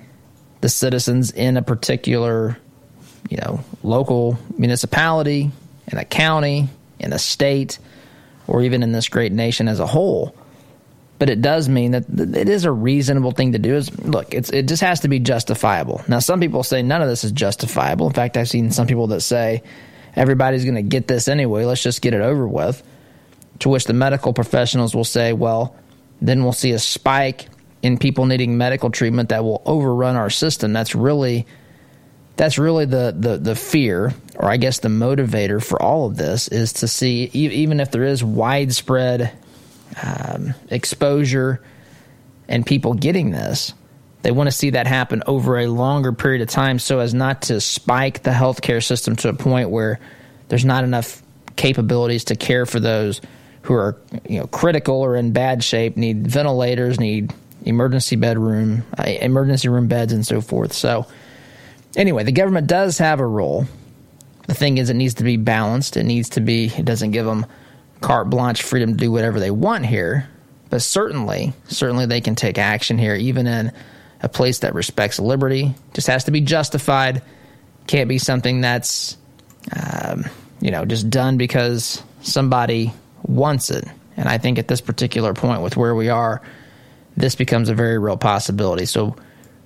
the 0.60 0.68
citizens 0.68 1.30
in 1.30 1.56
a 1.56 1.62
particular, 1.62 2.56
you 3.28 3.38
know, 3.38 3.64
local 3.82 4.38
municipality, 4.56 5.50
in 5.90 5.98
a 5.98 6.04
county, 6.04 6.68
in 6.98 7.12
a 7.12 7.18
state, 7.18 7.78
or 8.46 8.62
even 8.62 8.82
in 8.82 8.92
this 8.92 9.08
great 9.08 9.32
nation 9.32 9.68
as 9.68 9.80
a 9.80 9.86
whole. 9.86 10.34
But 11.18 11.30
it 11.30 11.40
does 11.40 11.68
mean 11.68 11.92
that 11.92 12.04
it 12.10 12.48
is 12.48 12.64
a 12.64 12.70
reasonable 12.70 13.30
thing 13.30 13.52
to 13.52 13.58
do. 13.58 13.74
Is 13.74 13.96
look, 14.00 14.34
it's 14.34 14.50
it 14.50 14.68
just 14.68 14.82
has 14.82 15.00
to 15.00 15.08
be 15.08 15.18
justifiable. 15.18 16.02
Now, 16.08 16.18
some 16.18 16.40
people 16.40 16.62
say 16.62 16.82
none 16.82 17.00
of 17.00 17.08
this 17.08 17.24
is 17.24 17.32
justifiable. 17.32 18.06
In 18.06 18.12
fact, 18.12 18.36
I've 18.36 18.48
seen 18.48 18.70
some 18.70 18.86
people 18.86 19.06
that 19.08 19.22
say 19.22 19.62
everybody's 20.14 20.64
going 20.64 20.74
to 20.74 20.82
get 20.82 21.08
this 21.08 21.28
anyway. 21.28 21.64
Let's 21.64 21.82
just 21.82 22.02
get 22.02 22.12
it 22.12 22.20
over 22.20 22.46
with. 22.46 22.82
To 23.60 23.70
which 23.70 23.84
the 23.84 23.94
medical 23.94 24.34
professionals 24.34 24.94
will 24.94 25.04
say, 25.04 25.32
well, 25.32 25.74
then 26.20 26.42
we'll 26.42 26.52
see 26.52 26.72
a 26.72 26.78
spike 26.78 27.48
in 27.82 27.96
people 27.96 28.26
needing 28.26 28.58
medical 28.58 28.90
treatment 28.90 29.30
that 29.30 29.44
will 29.44 29.62
overrun 29.64 30.16
our 30.16 30.28
system. 30.28 30.74
That's 30.74 30.94
really 30.94 31.46
that's 32.36 32.58
really 32.58 32.84
the, 32.84 33.14
the, 33.18 33.38
the 33.38 33.54
fear, 33.54 34.12
or 34.36 34.50
I 34.50 34.58
guess 34.58 34.80
the 34.80 34.88
motivator 34.88 35.64
for 35.64 35.80
all 35.80 36.06
of 36.06 36.18
this, 36.18 36.48
is 36.48 36.74
to 36.74 36.88
see 36.88 37.30
even 37.32 37.80
if 37.80 37.90
there 37.90 38.04
is 38.04 38.22
widespread 38.22 39.32
um, 40.02 40.54
exposure 40.68 41.62
and 42.48 42.64
people 42.64 42.94
getting 42.94 43.30
this, 43.30 43.74
they 44.22 44.30
want 44.30 44.48
to 44.48 44.52
see 44.52 44.70
that 44.70 44.86
happen 44.86 45.22
over 45.26 45.58
a 45.58 45.66
longer 45.66 46.12
period 46.12 46.42
of 46.42 46.48
time 46.48 46.78
so 46.78 46.98
as 46.98 47.14
not 47.14 47.42
to 47.42 47.60
spike 47.60 48.22
the 48.22 48.30
healthcare 48.30 48.84
system 48.84 49.16
to 49.16 49.28
a 49.28 49.34
point 49.34 49.70
where 49.70 50.00
there's 50.48 50.64
not 50.64 50.84
enough 50.84 51.22
capabilities 51.56 52.24
to 52.24 52.36
care 52.36 52.66
for 52.66 52.80
those 52.80 53.20
who 53.62 53.74
are 53.74 53.96
you 54.28 54.38
know 54.38 54.46
critical 54.46 54.96
or 54.96 55.16
in 55.16 55.32
bad 55.32 55.62
shape, 55.62 55.96
need 55.96 56.26
ventilators, 56.26 57.00
need 57.00 57.32
emergency 57.64 58.16
bedroom, 58.16 58.84
uh, 58.96 59.02
emergency 59.04 59.68
room 59.68 59.88
beds, 59.88 60.12
and 60.12 60.24
so 60.24 60.40
forth. 60.40 60.72
So, 60.72 61.06
anyway, 61.96 62.22
the 62.24 62.32
government 62.32 62.68
does 62.68 62.98
have 62.98 63.20
a 63.20 63.26
role. 63.26 63.66
The 64.46 64.54
thing 64.54 64.78
is, 64.78 64.88
it 64.88 64.94
needs 64.94 65.14
to 65.14 65.24
be 65.24 65.36
balanced. 65.36 65.96
It 65.96 66.04
needs 66.04 66.30
to 66.30 66.40
be. 66.40 66.66
It 66.66 66.84
doesn't 66.84 67.10
give 67.10 67.26
them 67.26 67.46
carte 68.00 68.30
blanche 68.30 68.62
freedom 68.62 68.92
to 68.92 68.96
do 68.96 69.10
whatever 69.12 69.40
they 69.40 69.50
want 69.50 69.86
here, 69.86 70.28
but 70.70 70.82
certainly, 70.82 71.52
certainly 71.68 72.06
they 72.06 72.20
can 72.20 72.34
take 72.34 72.58
action 72.58 72.98
here, 72.98 73.14
even 73.14 73.46
in 73.46 73.72
a 74.22 74.28
place 74.28 74.60
that 74.60 74.74
respects 74.74 75.18
liberty. 75.18 75.74
Just 75.94 76.06
has 76.08 76.24
to 76.24 76.30
be 76.30 76.40
justified. 76.40 77.22
Can't 77.86 78.08
be 78.08 78.18
something 78.18 78.60
that's, 78.60 79.16
um, 79.74 80.24
you 80.60 80.70
know, 80.70 80.84
just 80.84 81.08
done 81.08 81.36
because 81.36 82.02
somebody 82.22 82.92
wants 83.22 83.70
it. 83.70 83.84
And 84.16 84.28
I 84.28 84.38
think 84.38 84.58
at 84.58 84.68
this 84.68 84.80
particular 84.80 85.34
point, 85.34 85.62
with 85.62 85.76
where 85.76 85.94
we 85.94 86.08
are, 86.08 86.42
this 87.16 87.34
becomes 87.34 87.68
a 87.68 87.74
very 87.74 87.98
real 87.98 88.16
possibility. 88.16 88.86
So 88.86 89.16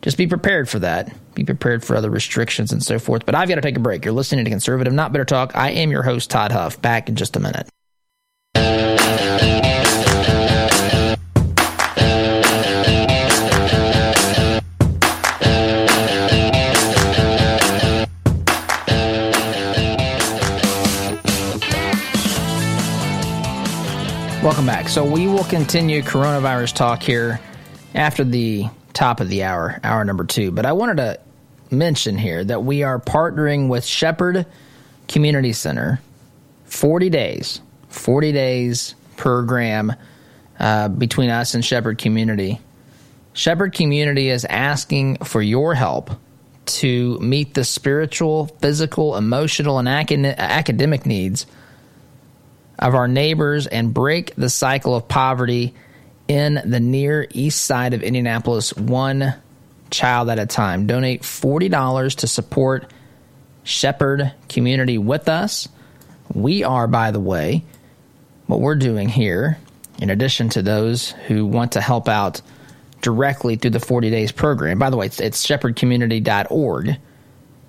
just 0.03 0.17
be 0.17 0.27
prepared 0.27 0.69
for 0.69 0.81
that. 0.81 1.13
Be 1.35 1.45
prepared 1.45 1.85
for 1.85 1.97
other 1.97 2.11
restrictions 2.11 2.73
and 2.73 2.83
so 2.83 2.99
forth. 2.99 3.25
But 3.27 3.35
I've 3.35 3.49
got 3.49 3.57
to 3.57 3.61
take 3.61 3.77
a 3.77 3.81
break. 3.81 4.05
You're 4.05 4.15
listening 4.15 4.45
to 4.45 4.51
Conservative 4.51 4.93
Not 4.93 5.13
Bitter 5.13 5.25
Talk. 5.25 5.57
I 5.57 5.71
am 5.71 5.91
your 5.91 6.03
host, 6.03 6.31
Todd 6.31 6.53
Huff. 6.53 6.81
Back 6.83 7.09
in 7.09 7.17
just 7.17 7.37
a 7.37 7.41
minute. 7.41 7.69
Welcome 24.61 24.75
back. 24.77 24.91
So 24.91 25.07
we 25.07 25.27
will 25.27 25.45
continue 25.45 26.03
coronavirus 26.03 26.75
talk 26.75 27.03
here 27.03 27.41
after 27.95 28.25
the 28.25 28.67
top 28.93 29.21
of 29.21 29.31
the 29.31 29.45
hour, 29.45 29.81
hour 29.83 30.05
number 30.05 30.25
two. 30.25 30.51
But 30.51 30.67
I 30.67 30.73
wanted 30.73 30.99
to 30.99 31.19
mention 31.71 32.19
here 32.19 32.45
that 32.45 32.63
we 32.63 32.83
are 32.83 33.01
partnering 33.01 33.69
with 33.69 33.87
Shepherd 33.87 34.45
Community 35.09 35.55
Center 35.55 36.03
40 36.67 37.09
days, 37.09 37.63
40 37.89 38.33
days 38.33 38.95
program 39.17 39.95
uh, 40.59 40.89
between 40.89 41.31
us 41.31 41.55
and 41.55 41.65
Shepherd 41.65 41.97
Community. 41.97 42.61
Shepherd 43.33 43.73
Community 43.73 44.29
is 44.29 44.45
asking 44.45 45.25
for 45.25 45.41
your 45.41 45.73
help 45.73 46.11
to 46.67 47.19
meet 47.21 47.55
the 47.55 47.65
spiritual, 47.65 48.49
physical, 48.61 49.17
emotional, 49.17 49.79
and 49.79 49.89
academic 49.89 51.07
needs 51.07 51.47
of 52.81 52.95
our 52.95 53.07
neighbors 53.07 53.67
and 53.67 53.95
break 53.95 54.35
the 54.35 54.49
cycle 54.49 54.97
of 54.97 55.07
poverty 55.07 55.75
in 56.27 56.61
the 56.65 56.81
near 56.81 57.27
east 57.31 57.65
side 57.65 57.93
of 57.93 58.03
Indianapolis, 58.03 58.75
one 58.75 59.35
child 59.91 60.31
at 60.31 60.39
a 60.39 60.47
time. 60.47 60.87
Donate 60.87 61.23
$40 61.23 62.17
to 62.17 62.27
support 62.27 62.91
Shepherd 63.65 64.33
Community 64.49 64.97
with 64.97 65.29
us. 65.29 65.69
We 66.33 66.65
are, 66.65 66.87
by 66.87 67.11
the 67.11 67.21
way, 67.21 67.65
what 68.47 68.61
we're 68.61 68.77
doing 68.77 69.09
here, 69.09 69.59
in 69.99 70.09
addition 70.09 70.49
to 70.51 70.63
those 70.63 71.11
who 71.11 71.45
want 71.45 71.73
to 71.73 71.81
help 71.81 72.09
out 72.09 72.41
directly 73.03 73.57
through 73.57 73.73
the 73.73 73.81
40 73.81 74.11
days 74.11 74.33
program. 74.33 74.79
By 74.79 74.91
the 74.91 74.97
way, 74.97 75.07
it's, 75.07 75.21
it's 75.21 75.47
shepherdcommunity.org 75.47 76.97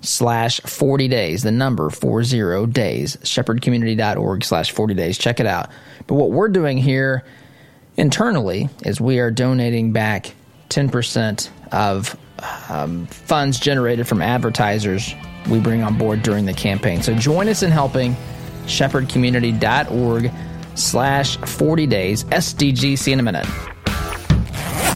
slash 0.02 0.60
40 0.60 1.08
days, 1.08 1.42
the 1.42 1.52
number 1.52 1.88
40 1.90 2.66
days, 2.66 3.16
shepherdcommunity.org 3.16 4.44
slash 4.44 4.70
40 4.70 4.94
days. 4.94 5.18
Check 5.18 5.40
it 5.40 5.46
out. 5.46 5.70
But 6.06 6.14
what 6.14 6.30
we're 6.30 6.48
doing 6.48 6.76
here 6.76 7.24
internally 7.96 8.68
is 8.84 9.00
we 9.00 9.18
are 9.18 9.30
donating 9.30 9.92
back 9.92 10.34
10% 10.68 11.48
of 11.72 12.16
um, 12.68 13.06
funds 13.06 13.58
generated 13.58 14.06
from 14.08 14.20
advertisers 14.20 15.14
we 15.50 15.60
bring 15.60 15.82
on 15.82 15.98
board 15.98 16.22
during 16.22 16.46
the 16.46 16.52
campaign. 16.52 17.02
So 17.02 17.14
join 17.14 17.48
us 17.48 17.62
in 17.62 17.70
helping 17.70 18.14
shepherdcommunity.org 18.66 20.30
slash 20.74 21.36
40 21.36 21.86
days 21.86 22.24
SDG. 22.24 22.98
See 22.98 23.12
in 23.12 23.20
a 23.20 23.22
minute. 23.22 23.46